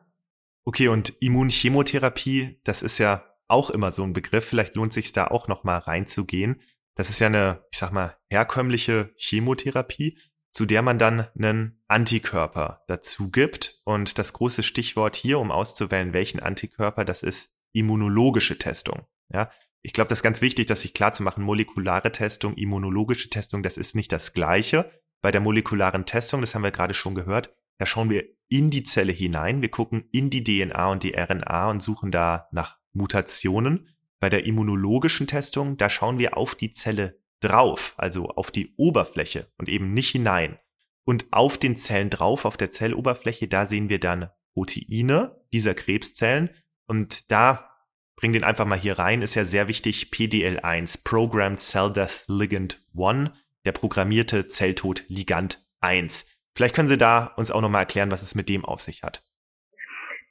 [0.65, 4.45] Okay, und Immunchemotherapie, das ist ja auch immer so ein Begriff.
[4.45, 6.59] Vielleicht lohnt sich da auch noch mal reinzugehen.
[6.95, 10.17] Das ist ja eine, ich sag mal, herkömmliche Chemotherapie,
[10.51, 13.81] zu der man dann einen Antikörper dazu gibt.
[13.85, 19.07] Und das große Stichwort hier, um auszuwählen, welchen Antikörper, das ist immunologische Testung.
[19.29, 19.49] Ja,
[19.81, 23.63] ich glaube, das ist ganz wichtig, dass sich klar zu machen, molekulare Testung, immunologische Testung,
[23.63, 24.91] das ist nicht das gleiche.
[25.21, 28.83] Bei der molekularen Testung, das haben wir gerade schon gehört, da schauen wir in die
[28.83, 33.92] Zelle hinein, wir gucken in die DNA und die RNA und suchen da nach Mutationen.
[34.23, 39.51] Bei der immunologischen Testung, da schauen wir auf die Zelle drauf, also auf die Oberfläche
[39.57, 40.57] und eben nicht hinein.
[41.03, 46.51] Und auf den Zellen drauf, auf der Zelloberfläche, da sehen wir dann Proteine dieser Krebszellen.
[46.87, 47.69] Und da
[48.15, 52.81] bring den einfach mal hier rein, ist ja sehr wichtig, PDL1, Programmed Cell Death Ligand
[52.97, 53.29] 1,
[53.65, 56.27] der programmierte Zelltod Ligand 1.
[56.55, 59.21] Vielleicht können Sie da uns auch nochmal erklären, was es mit dem auf sich hat.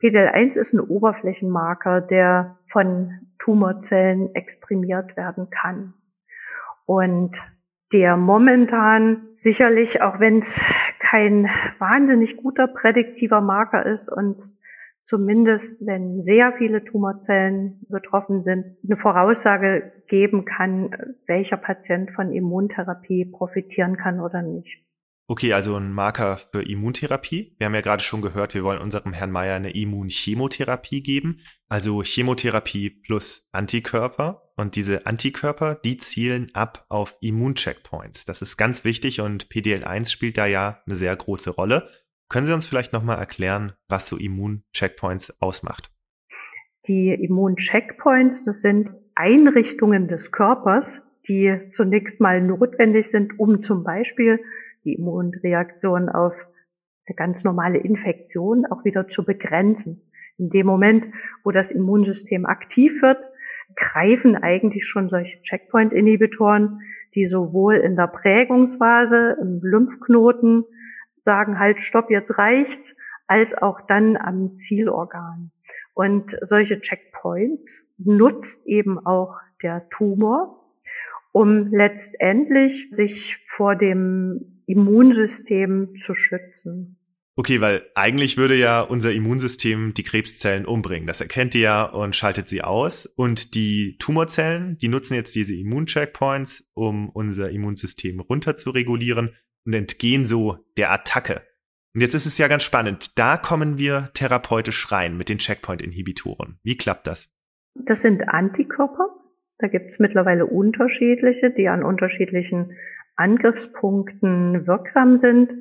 [0.03, 5.94] PDL1 ist ein Oberflächenmarker, der von Tumorzellen exprimiert werden kann.
[6.86, 7.40] Und
[7.92, 10.61] der momentan sicherlich, auch wenn es
[10.98, 11.48] kein
[11.78, 14.61] wahnsinnig guter prädiktiver Marker ist, uns
[15.03, 23.24] zumindest, wenn sehr viele Tumorzellen betroffen sind, eine Voraussage geben kann, welcher Patient von Immuntherapie
[23.24, 24.82] profitieren kann oder nicht.
[25.33, 27.55] Okay, also ein Marker für Immuntherapie.
[27.57, 31.41] Wir haben ja gerade schon gehört, wir wollen unserem Herrn Meier eine Immunchemotherapie geben.
[31.70, 34.53] Also Chemotherapie plus Antikörper.
[34.59, 38.26] Und diese Antikörper, die zielen ab auf Immuncheckpoints.
[38.26, 41.89] Das ist ganz wichtig und PDL1 spielt da ja eine sehr große Rolle.
[42.28, 45.91] Können Sie uns vielleicht nochmal erklären, was so Immuncheckpoints ausmacht?
[46.87, 54.39] Die Immuncheckpoints, das sind Einrichtungen des Körpers, die zunächst mal notwendig sind, um zum Beispiel
[54.85, 56.35] die Immunreaktion auf
[57.07, 60.11] eine ganz normale Infektion auch wieder zu begrenzen.
[60.39, 61.07] In dem Moment,
[61.45, 63.18] wo das Immunsystem aktiv wird,
[63.76, 66.80] greifen eigentlich schon solche Checkpoint-Inhibitoren,
[67.14, 70.64] die sowohl in der Prägungsphase, im Lymphknoten
[71.16, 75.53] sagen halt, stopp, jetzt reicht's, als auch dann am Zielorgan.
[75.95, 80.64] Und solche Checkpoints nutzt eben auch der Tumor,
[81.33, 86.99] um letztendlich sich vor dem Immunsystem zu schützen.
[87.35, 91.07] Okay, weil eigentlich würde ja unser Immunsystem die Krebszellen umbringen.
[91.07, 93.07] Das erkennt ihr ja und schaltet sie aus.
[93.07, 99.73] Und die Tumorzellen, die nutzen jetzt diese Immuncheckpoints, um unser Immunsystem runter zu regulieren und
[99.73, 101.43] entgehen so der Attacke.
[101.95, 103.18] Und jetzt ist es ja ganz spannend.
[103.18, 106.59] Da kommen wir therapeutisch rein mit den Checkpoint-Inhibitoren.
[106.62, 107.35] Wie klappt das?
[107.75, 109.09] Das sind Antikörper.
[109.59, 112.77] Da gibt es mittlerweile unterschiedliche, die an unterschiedlichen
[113.16, 115.52] Angriffspunkten wirksam sind.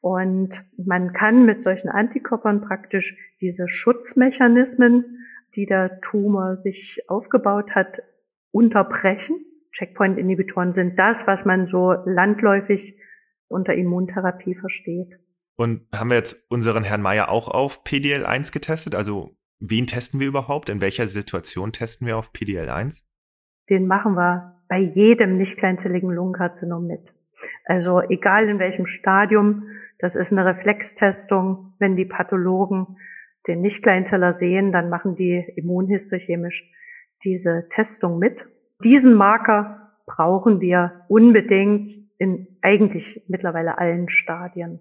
[0.00, 8.02] Und man kann mit solchen Antikörpern praktisch diese Schutzmechanismen, die der Tumor sich aufgebaut hat,
[8.50, 9.36] unterbrechen.
[9.72, 12.98] Checkpoint-Inhibitoren sind das, was man so landläufig
[13.48, 15.18] unter Immuntherapie versteht.
[15.56, 18.94] Und haben wir jetzt unseren Herrn Meier auch auf PDL1 getestet?
[18.94, 20.70] Also wen testen wir überhaupt?
[20.70, 23.02] In welcher Situation testen wir auf PDL1?
[23.68, 27.12] Den machen wir bei jedem nicht kleinzelligen Lungenkarzinom mit.
[27.64, 29.64] Also egal in welchem Stadium,
[29.98, 31.74] das ist eine Reflextestung.
[31.80, 32.96] Wenn die Pathologen
[33.48, 36.70] den Nicht-Kleinzeller sehen, dann machen die immunhistochemisch
[37.24, 38.46] diese Testung mit.
[38.84, 44.78] Diesen Marker brauchen wir unbedingt in eigentlich mittlerweile allen Stadien.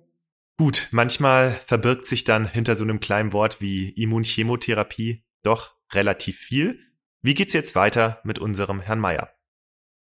[0.60, 6.78] Gut, manchmal verbirgt sich dann hinter so einem kleinen Wort wie Immunchemotherapie doch relativ viel.
[7.24, 9.30] Wie geht's jetzt weiter mit unserem Herrn Meier?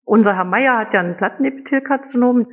[0.08, 2.46] Unser Herr Meier hat ja ein Plattenepithelkarzinom.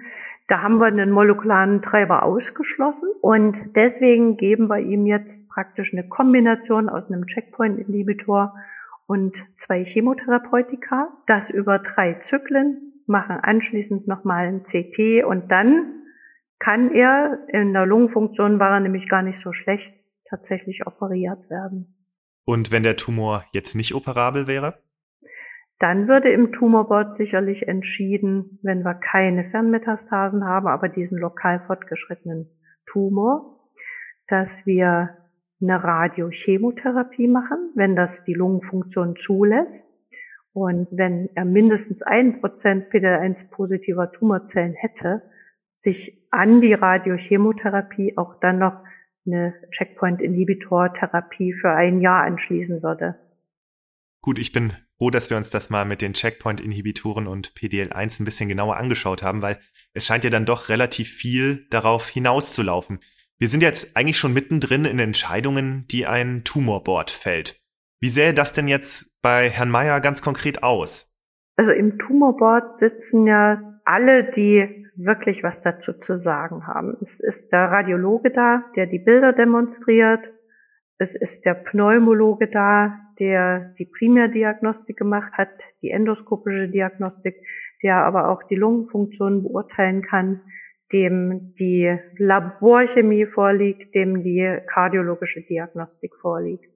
[0.47, 6.05] Da haben wir einen molekularen Treiber ausgeschlossen und deswegen geben wir ihm jetzt praktisch eine
[6.05, 8.53] Kombination aus einem Checkpoint-Inhibitor
[9.07, 16.03] und zwei Chemotherapeutika, das über drei Zyklen, machen anschließend nochmal ein CT und dann
[16.59, 19.93] kann er, in der Lungenfunktion war er nämlich gar nicht so schlecht,
[20.29, 21.95] tatsächlich operiert werden.
[22.43, 24.84] Und wenn der Tumor jetzt nicht operabel wäre?
[25.79, 32.49] Dann würde im Tumorboard sicherlich entschieden, wenn wir keine Fernmetastasen haben, aber diesen lokal fortgeschrittenen
[32.85, 33.69] Tumor,
[34.27, 35.17] dass wir
[35.61, 39.91] eine Radiochemotherapie machen, wenn das die Lungenfunktion zulässt.
[40.53, 45.23] Und wenn er mindestens ein Prozent PD-1 positiver Tumorzellen hätte,
[45.73, 48.81] sich an die Radiochemotherapie auch dann noch
[49.25, 53.15] eine Checkpoint-Inhibitor-Therapie für ein Jahr anschließen würde.
[54.21, 58.25] Gut, ich bin froh, dass wir uns das mal mit den Checkpoint-Inhibitoren und PDL1 ein
[58.25, 59.59] bisschen genauer angeschaut haben, weil
[59.93, 62.99] es scheint ja dann doch relativ viel darauf hinauszulaufen.
[63.37, 67.59] Wir sind jetzt eigentlich schon mittendrin in Entscheidungen, die ein Tumorboard fällt.
[67.99, 71.17] Wie sähe das denn jetzt bei Herrn Meyer ganz konkret aus?
[71.57, 76.97] Also im Tumorboard sitzen ja alle, die wirklich was dazu zu sagen haben.
[77.01, 80.21] Es ist der Radiologe da, der die Bilder demonstriert.
[80.97, 87.35] Es ist der Pneumologe da, der die Primärdiagnostik gemacht hat, die endoskopische Diagnostik,
[87.83, 90.41] der aber auch die Lungenfunktion beurteilen kann,
[90.93, 96.69] dem die Laborchemie vorliegt, dem die kardiologische Diagnostik vorliegt.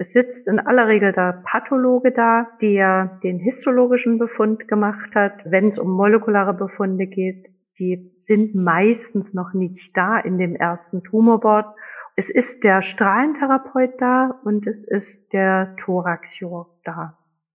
[0.00, 5.40] Es sitzt in aller Regel der Pathologe da, der den histologischen Befund gemacht hat.
[5.44, 7.48] Wenn es um molekulare Befunde geht,
[7.80, 11.74] die sind meistens noch nicht da in dem ersten Tumorboard.
[12.18, 17.16] Es ist der Strahlentherapeut da und es ist der Thoraxchirurg da.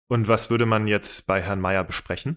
[0.10, 2.36] Und was würde man jetzt bei Herrn Meyer besprechen?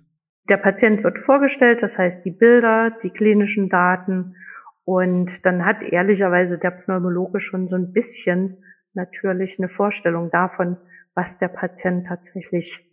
[0.49, 4.37] Der Patient wird vorgestellt, das heißt die Bilder, die klinischen Daten
[4.85, 8.63] und dann hat ehrlicherweise der Pneumologe schon so ein bisschen
[8.95, 10.77] natürlich eine Vorstellung davon,
[11.17, 12.89] was der Patient tatsächlich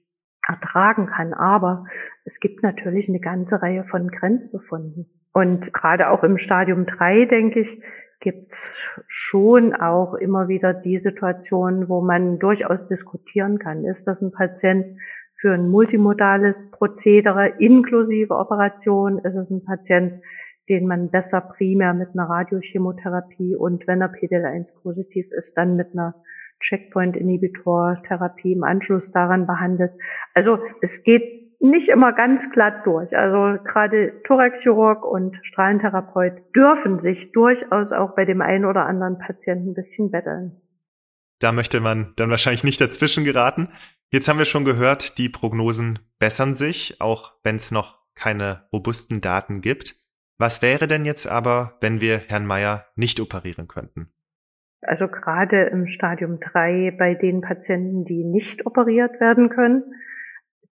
[0.47, 1.35] ertragen kann.
[1.35, 1.85] Aber
[2.25, 5.05] es gibt natürlich eine ganze Reihe von Grenzbefunden.
[5.33, 7.79] Und gerade auch im Stadium 3, denke ich,
[8.19, 13.85] gibt's schon auch immer wieder die Situation, wo man durchaus diskutieren kann.
[13.85, 14.97] Ist das ein Patient,
[15.39, 20.21] für ein multimodales Prozedere inklusive Operation ist es ein Patient,
[20.67, 25.93] den man besser primär mit einer Radiochemotherapie und wenn er PDL1 positiv ist, dann mit
[25.93, 26.13] einer
[26.59, 29.93] Checkpoint-Inhibitor-Therapie im Anschluss daran behandelt.
[30.33, 33.15] Also es geht nicht immer ganz glatt durch.
[33.15, 39.71] Also gerade Thoraxchirurg und Strahlentherapeut dürfen sich durchaus auch bei dem einen oder anderen Patienten
[39.71, 40.61] ein bisschen betteln.
[41.39, 43.69] Da möchte man dann wahrscheinlich nicht dazwischen geraten.
[44.11, 49.21] Jetzt haben wir schon gehört, die Prognosen bessern sich, auch wenn es noch keine robusten
[49.21, 49.95] Daten gibt.
[50.37, 54.09] Was wäre denn jetzt aber, wenn wir Herrn Meyer nicht operieren könnten?
[54.81, 59.83] Also gerade im Stadium 3 bei den Patienten, die nicht operiert werden können,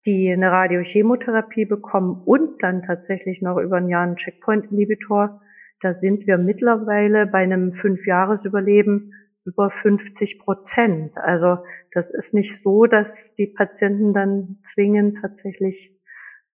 [0.07, 5.41] die eine Radiochemotherapie bekommen und dann tatsächlich noch über ein Jahr einen Checkpoint-Inhibitor,
[5.81, 9.13] da sind wir mittlerweile bei einem Fünfjahresüberleben
[9.45, 11.17] über 50 Prozent.
[11.17, 11.59] Also
[11.93, 15.93] das ist nicht so, dass die Patienten dann zwingend tatsächlich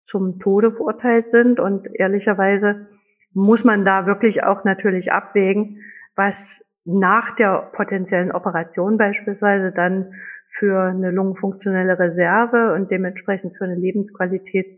[0.01, 1.59] zum Tode verurteilt sind.
[1.59, 2.87] Und ehrlicherweise
[3.33, 5.79] muss man da wirklich auch natürlich abwägen,
[6.15, 10.13] was nach der potenziellen Operation beispielsweise dann
[10.51, 14.77] für eine lungenfunktionelle Reserve und dementsprechend für eine Lebensqualität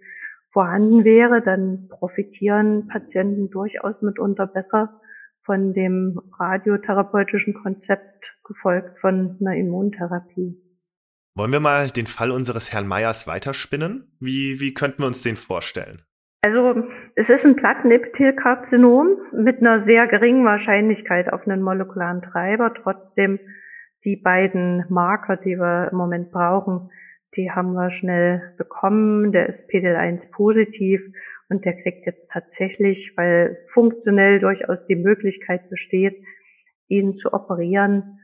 [0.49, 5.01] vorhanden wäre, dann profitieren Patienten durchaus mitunter besser
[5.41, 10.57] von dem radiotherapeutischen Konzept gefolgt von einer Immuntherapie.
[11.36, 14.15] Wollen wir mal den Fall unseres Herrn Meyers weiterspinnen?
[14.19, 16.03] Wie, wie könnten wir uns den vorstellen?
[16.43, 16.84] Also
[17.15, 22.74] es ist ein Plattenepithelkarzinom mit einer sehr geringen Wahrscheinlichkeit auf einen molekularen Treiber.
[22.74, 23.39] Trotzdem
[24.05, 26.89] die beiden Marker, die wir im Moment brauchen,
[27.35, 29.31] die haben wir schnell bekommen.
[29.31, 31.01] Der ist PDL1 positiv
[31.49, 36.21] und der kriegt jetzt tatsächlich, weil funktionell durchaus die Möglichkeit besteht,
[36.87, 38.19] ihn zu operieren,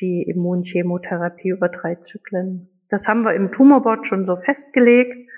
[0.00, 2.68] die Immunchemotherapie über drei Zyklen.
[2.88, 5.28] Das haben wir im Tumorboard schon so festgelegt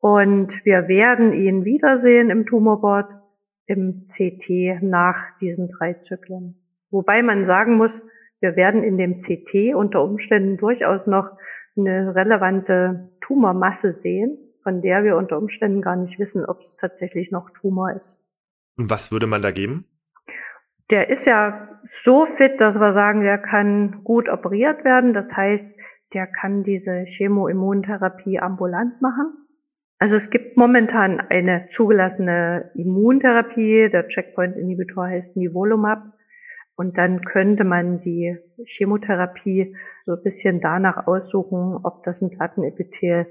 [0.00, 3.10] und wir werden ihn wiedersehen im Tumorboard
[3.66, 6.60] im CT nach diesen drei Zyklen.
[6.90, 8.06] Wobei man sagen muss,
[8.44, 11.30] wir werden in dem CT unter Umständen durchaus noch
[11.78, 17.30] eine relevante Tumormasse sehen, von der wir unter Umständen gar nicht wissen, ob es tatsächlich
[17.30, 18.22] noch Tumor ist.
[18.76, 19.86] Und was würde man da geben?
[20.90, 25.14] Der ist ja so fit, dass wir sagen, der kann gut operiert werden.
[25.14, 25.74] Das heißt,
[26.12, 29.32] der kann diese Chemoimmuntherapie ambulant machen.
[29.98, 33.88] Also es gibt momentan eine zugelassene Immuntherapie.
[33.90, 36.13] Der Checkpoint-Inhibitor heißt Nivolumab.
[36.76, 43.26] Und dann könnte man die Chemotherapie so ein bisschen danach aussuchen, ob das ein Plattenepithel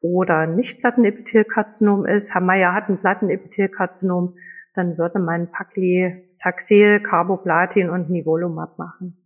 [0.00, 4.36] oder nicht Plattenepithelkarzinom ist, Herr Meyer hat ein Plattenepithelkarzinom,
[4.74, 9.22] dann würde man Paclitaxel, Carboplatin und Nivolumab machen.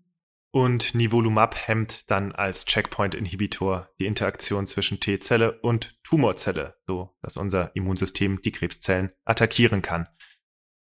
[0.52, 7.70] Und Nivolumab hemmt dann als Checkpoint-Inhibitor die Interaktion zwischen T-Zelle und Tumorzelle, so dass unser
[7.76, 10.08] Immunsystem die Krebszellen attackieren kann.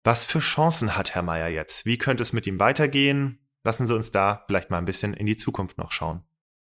[0.05, 1.85] Was für Chancen hat Herr Meyer jetzt?
[1.85, 3.39] Wie könnte es mit ihm weitergehen?
[3.63, 6.23] Lassen Sie uns da vielleicht mal ein bisschen in die Zukunft noch schauen.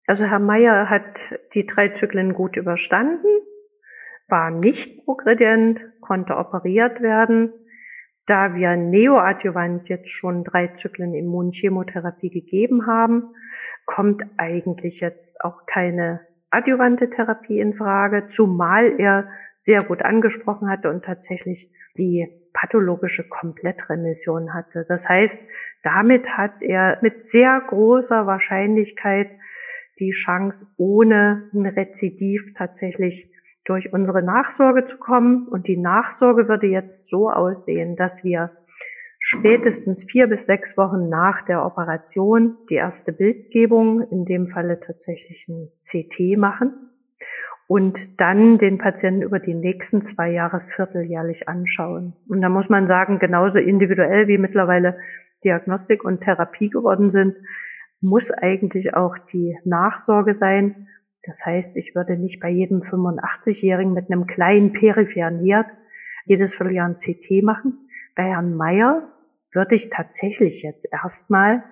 [0.06, 3.28] Also Herr Meyer hat die drei Zyklen gut überstanden,
[4.30, 7.52] war nicht progredient, konnte operiert werden.
[8.26, 13.36] Da wir neoadjuvant jetzt schon drei Zyklen Immunchemotherapie gegeben haben,
[13.86, 20.90] kommt eigentlich jetzt auch keine adjuvante Therapie in Frage, zumal er sehr gut angesprochen hatte
[20.90, 24.86] und tatsächlich die pathologische Komplettremission hatte.
[24.88, 25.48] Das heißt,
[25.84, 29.30] damit hat er mit sehr großer Wahrscheinlichkeit
[30.00, 33.32] die Chance, ohne ein Rezidiv tatsächlich
[33.66, 35.48] durch unsere Nachsorge zu kommen.
[35.48, 38.52] Und die Nachsorge würde jetzt so aussehen, dass wir
[39.20, 45.48] spätestens vier bis sechs Wochen nach der Operation die erste Bildgebung, in dem Falle tatsächlich
[45.48, 46.87] ein CT machen
[47.68, 52.14] und dann den Patienten über die nächsten zwei Jahre vierteljährlich anschauen.
[52.28, 54.98] Und da muss man sagen, genauso individuell wie mittlerweile
[55.44, 57.36] Diagnostik und Therapie geworden sind,
[58.00, 60.88] muss eigentlich auch die Nachsorge sein.
[61.24, 65.68] Das heißt, ich würde nicht bei jedem 85-Jährigen mit einem kleinen peripheren Herd
[66.26, 67.90] jedes Vierteljahr ein CT machen.
[68.16, 69.10] Bei Herrn Meyer
[69.52, 71.64] würde ich tatsächlich jetzt erstmal,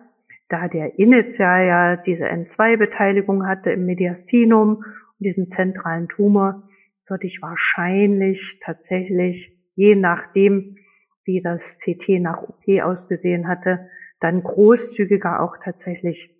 [0.49, 4.83] da der initial ja diese N2-Beteiligung hatte im Mediastinum
[5.19, 6.67] diesen zentralen Tumor
[7.07, 10.77] würde ich wahrscheinlich tatsächlich, je nachdem,
[11.23, 13.89] wie das CT nach OP ausgesehen hatte,
[14.19, 16.31] dann großzügiger auch tatsächlich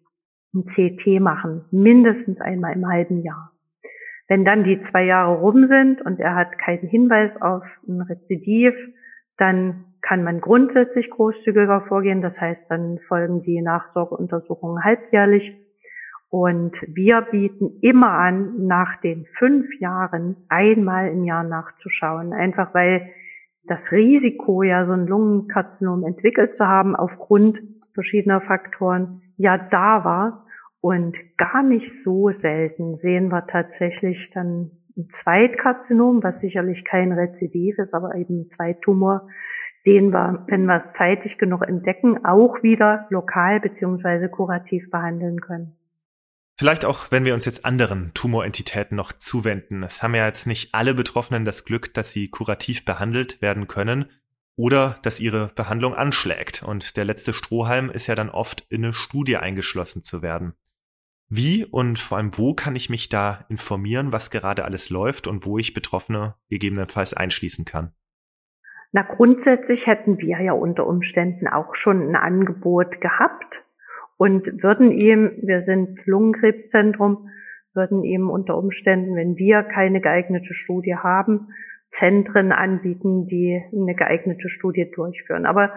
[0.54, 3.52] ein CT machen, mindestens einmal im halben Jahr.
[4.28, 8.74] Wenn dann die zwei Jahre rum sind und er hat keinen Hinweis auf ein Rezidiv,
[9.38, 12.22] dann kann man grundsätzlich großzügiger vorgehen.
[12.22, 15.56] Das heißt, dann folgen die Nachsorgeuntersuchungen halbjährlich.
[16.38, 22.34] Und wir bieten immer an, nach den fünf Jahren einmal im Jahr nachzuschauen.
[22.34, 23.10] Einfach weil
[23.64, 27.62] das Risiko, ja, so ein Lungenkarzinom entwickelt zu haben, aufgrund
[27.94, 30.46] verschiedener Faktoren, ja, da war.
[30.82, 37.80] Und gar nicht so selten sehen wir tatsächlich dann ein Zweitkarzinom, was sicherlich kein Rezidiv
[37.80, 39.30] ist, aber eben ein Zweittumor,
[39.88, 45.78] den wir, wenn wir es zeitig genug entdecken, auch wieder lokal beziehungsweise kurativ behandeln können.
[46.58, 49.84] Vielleicht auch, wenn wir uns jetzt anderen Tumorentitäten noch zuwenden.
[49.84, 54.06] Es haben ja jetzt nicht alle Betroffenen das Glück, dass sie kurativ behandelt werden können
[54.56, 56.64] oder dass ihre Behandlung anschlägt.
[56.64, 60.54] Und der letzte Strohhalm ist ja dann oft in eine Studie eingeschlossen zu werden.
[61.28, 65.46] Wie und vor allem wo kann ich mich da informieren, was gerade alles läuft und
[65.46, 67.94] wo ich Betroffene gegebenenfalls einschließen kann?
[68.94, 73.65] Na, grundsätzlich hätten wir ja unter Umständen auch schon ein Angebot gehabt
[74.18, 77.30] und würden ihm, wir sind Lungenkrebszentrum,
[77.74, 81.50] würden ihm unter Umständen, wenn wir keine geeignete Studie haben,
[81.86, 85.46] Zentren anbieten, die eine geeignete Studie durchführen.
[85.46, 85.74] Aber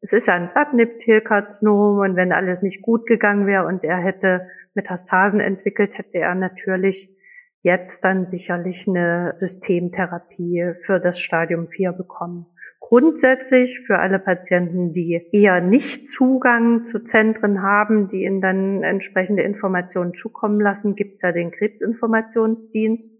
[0.00, 4.48] es ist ja ein Blattniptilkarzinom und wenn alles nicht gut gegangen wäre und er hätte
[4.74, 7.14] Metastasen entwickelt, hätte er natürlich
[7.62, 12.46] jetzt dann sicherlich eine Systemtherapie für das Stadium 4 bekommen.
[12.92, 19.42] Grundsätzlich für alle Patienten, die eher nicht Zugang zu Zentren haben, die ihnen dann entsprechende
[19.44, 23.18] Informationen zukommen lassen, gibt es ja den Krebsinformationsdienst,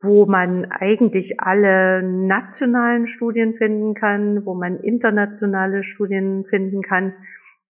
[0.00, 7.14] wo man eigentlich alle nationalen Studien finden kann, wo man internationale Studien finden kann.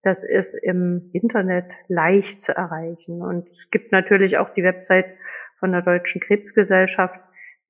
[0.01, 3.21] Das ist im Internet leicht zu erreichen.
[3.21, 5.05] Und es gibt natürlich auch die Website
[5.57, 7.21] von der Deutschen Krebsgesellschaft,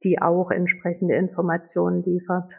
[0.03, 2.51] die auch entsprechende Informationen liefert.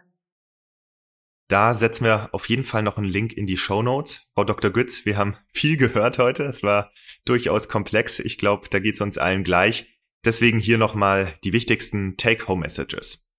[1.48, 4.30] Da setzen wir auf jeden Fall noch einen Link in die Show Notes.
[4.34, 4.70] Frau Dr.
[4.70, 6.44] Gütz, wir haben viel gehört heute.
[6.44, 6.90] Es war
[7.24, 8.18] durchaus komplex.
[8.18, 10.00] Ich glaube, da geht es uns allen gleich.
[10.24, 13.30] Deswegen hier nochmal die wichtigsten Take-Home-Messages.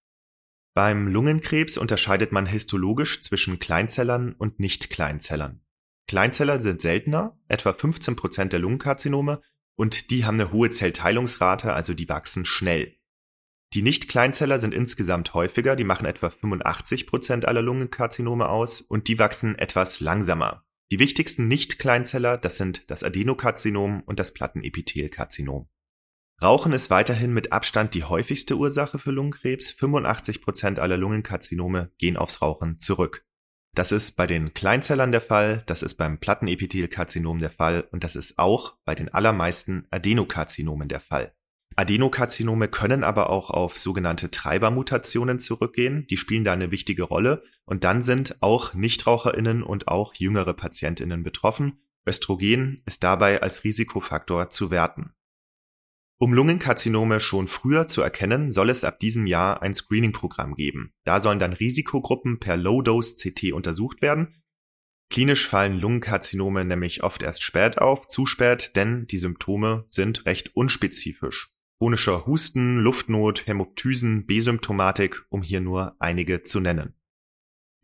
[0.76, 5.62] Beim Lungenkrebs unterscheidet man histologisch zwischen Kleinzellern und Nicht-Kleinzellern.
[6.08, 9.42] Kleinzeller sind seltener, etwa 15 Prozent der Lungenkarzinome,
[9.76, 12.98] und die haben eine hohe Zellteilungsrate, also die wachsen schnell.
[13.74, 19.20] Die Nicht-Kleinzeller sind insgesamt häufiger, die machen etwa 85 Prozent aller Lungenkarzinome aus und die
[19.20, 20.64] wachsen etwas langsamer.
[20.92, 25.68] Die wichtigsten Nicht-Kleinzeller, das sind das Adenokarzinom und das Plattenepithelkarzinom.
[26.42, 29.72] Rauchen ist weiterhin mit Abstand die häufigste Ursache für Lungenkrebs.
[29.72, 33.26] 85 Prozent aller Lungenkarzinome gehen aufs Rauchen zurück.
[33.74, 38.16] Das ist bei den Kleinzellern der Fall, das ist beim Plattenepithelkarzinom der Fall und das
[38.16, 41.35] ist auch bei den allermeisten Adenokarzinomen der Fall.
[41.76, 47.84] Adenokarzinome können aber auch auf sogenannte Treibermutationen zurückgehen, die spielen da eine wichtige Rolle und
[47.84, 51.80] dann sind auch Nichtraucherinnen und auch jüngere Patientinnen betroffen.
[52.08, 55.12] Östrogen ist dabei als Risikofaktor zu werten.
[56.18, 60.94] Um Lungenkarzinome schon früher zu erkennen, soll es ab diesem Jahr ein Screening-Programm geben.
[61.04, 64.42] Da sollen dann Risikogruppen per Low-Dose-CT untersucht werden
[65.10, 70.56] Klinisch fallen Lungenkarzinome nämlich oft erst spät auf, zu spät, denn die Symptome sind recht
[70.56, 71.55] unspezifisch.
[71.80, 76.94] Chronischer Husten, Luftnot, Hämoptysen, B-Symptomatik, um hier nur einige zu nennen.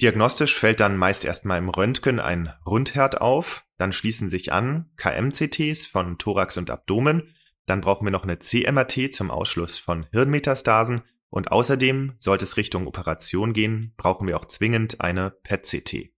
[0.01, 5.85] Diagnostisch fällt dann meist erstmal im Röntgen ein Rundherd auf, dann schließen sich an KMCTs
[5.85, 7.35] von Thorax und Abdomen,
[7.65, 12.87] dann brauchen wir noch eine CMRT zum Ausschluss von Hirnmetastasen und außerdem, sollte es Richtung
[12.87, 16.11] Operation gehen, brauchen wir auch zwingend eine PET-CT.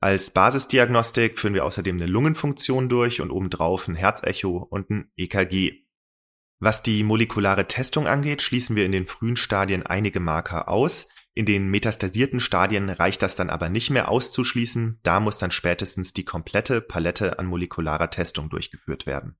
[0.00, 5.81] Als Basisdiagnostik führen wir außerdem eine Lungenfunktion durch und obendrauf ein Herzecho und ein EKG.
[6.64, 11.44] Was die molekulare Testung angeht, schließen wir in den frühen Stadien einige Marker aus, in
[11.44, 16.24] den metastasierten Stadien reicht das dann aber nicht mehr auszuschließen, da muss dann spätestens die
[16.24, 19.34] komplette Palette an molekularer Testung durchgeführt werden.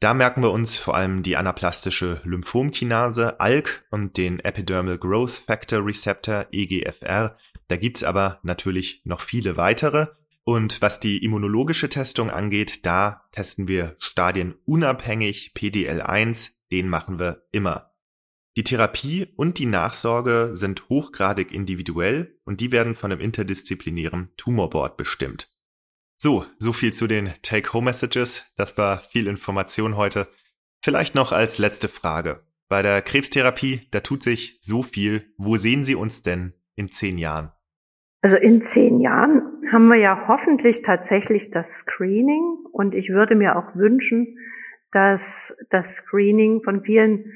[0.00, 5.82] Da merken wir uns vor allem die anaplastische Lymphomkinase ALK und den Epidermal Growth Factor
[5.82, 7.38] Receptor EGFR.
[7.68, 10.08] Da gibt's aber natürlich noch viele weitere.
[10.44, 17.92] Und was die immunologische Testung angeht, da testen wir stadienunabhängig PDL1, den machen wir immer.
[18.56, 24.96] Die Therapie und die Nachsorge sind hochgradig individuell und die werden von einem interdisziplinären Tumorboard
[24.96, 25.54] bestimmt.
[26.16, 28.54] So, so viel zu den Take-Home-Messages.
[28.56, 30.26] Das war viel Information heute.
[30.82, 32.46] Vielleicht noch als letzte Frage.
[32.68, 35.34] Bei der Krebstherapie, da tut sich so viel.
[35.36, 37.52] Wo sehen Sie uns denn in zehn Jahren?
[38.22, 43.56] Also in zehn Jahren haben wir ja hoffentlich tatsächlich das Screening und ich würde mir
[43.56, 44.38] auch wünschen,
[44.96, 47.30] dass das Screening von vielen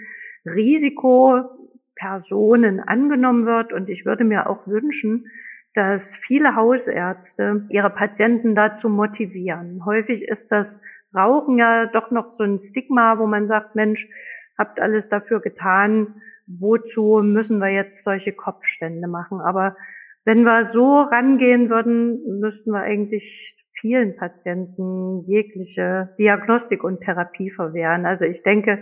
[0.46, 3.74] Risikopersonen angenommen wird.
[3.74, 5.26] Und ich würde mir auch wünschen,
[5.74, 9.84] dass viele Hausärzte ihre Patienten dazu motivieren.
[9.84, 10.82] Häufig ist das
[11.14, 14.08] Rauchen ja doch noch so ein Stigma, wo man sagt, Mensch,
[14.56, 19.42] habt alles dafür getan, wozu müssen wir jetzt solche Kopfstände machen?
[19.42, 19.76] Aber
[20.24, 28.07] wenn wir so rangehen würden, müssten wir eigentlich vielen Patienten jegliche Diagnostik und Therapie verwehren.
[28.07, 28.78] Also ich denke,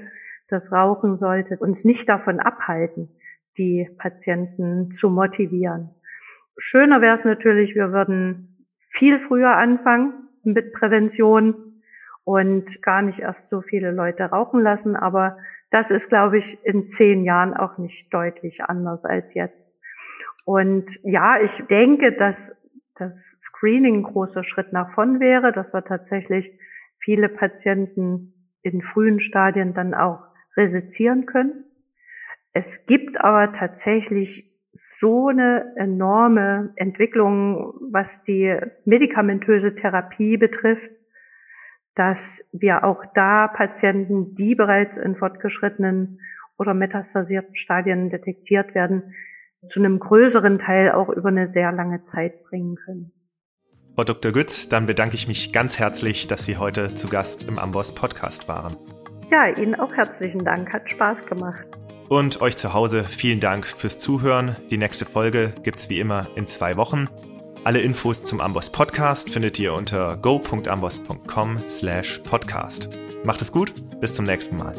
[0.48, 3.08] das Rauchen sollte uns nicht davon abhalten,
[3.56, 5.90] die Patienten zu motivieren.
[6.56, 11.82] Schöner wäre es natürlich, wir würden viel früher anfangen mit Prävention
[12.24, 14.96] und gar nicht erst so viele Leute rauchen lassen.
[14.96, 15.38] Aber
[15.70, 19.78] das ist, glaube ich, in zehn Jahren auch nicht deutlich anders als jetzt.
[20.44, 22.57] Und ja, ich denke, dass
[23.00, 26.52] das Screening ein großer Schritt nach vorn wäre, dass wir tatsächlich
[26.98, 30.20] viele Patienten in frühen Stadien dann auch
[30.56, 31.64] resizieren können.
[32.52, 40.90] Es gibt aber tatsächlich so eine enorme Entwicklung, was die medikamentöse Therapie betrifft,
[41.94, 46.20] dass wir auch da Patienten, die bereits in fortgeschrittenen
[46.58, 49.14] oder metastasierten Stadien detektiert werden,
[49.66, 53.12] zu einem größeren Teil auch über eine sehr lange Zeit bringen können.
[53.94, 54.30] Frau Dr.
[54.30, 58.46] Gütz, dann bedanke ich mich ganz herzlich, dass Sie heute zu Gast im Amboss Podcast
[58.46, 58.76] waren.
[59.30, 60.72] Ja, Ihnen auch herzlichen Dank.
[60.72, 61.66] Hat Spaß gemacht.
[62.08, 64.56] Und euch zu Hause vielen Dank fürs Zuhören.
[64.70, 67.06] Die nächste Folge gibt's wie immer in zwei Wochen.
[67.64, 72.88] Alle Infos zum Amboss Podcast findet ihr unter go.amboss.com slash podcast.
[73.24, 74.74] Macht es gut, bis zum nächsten Mal.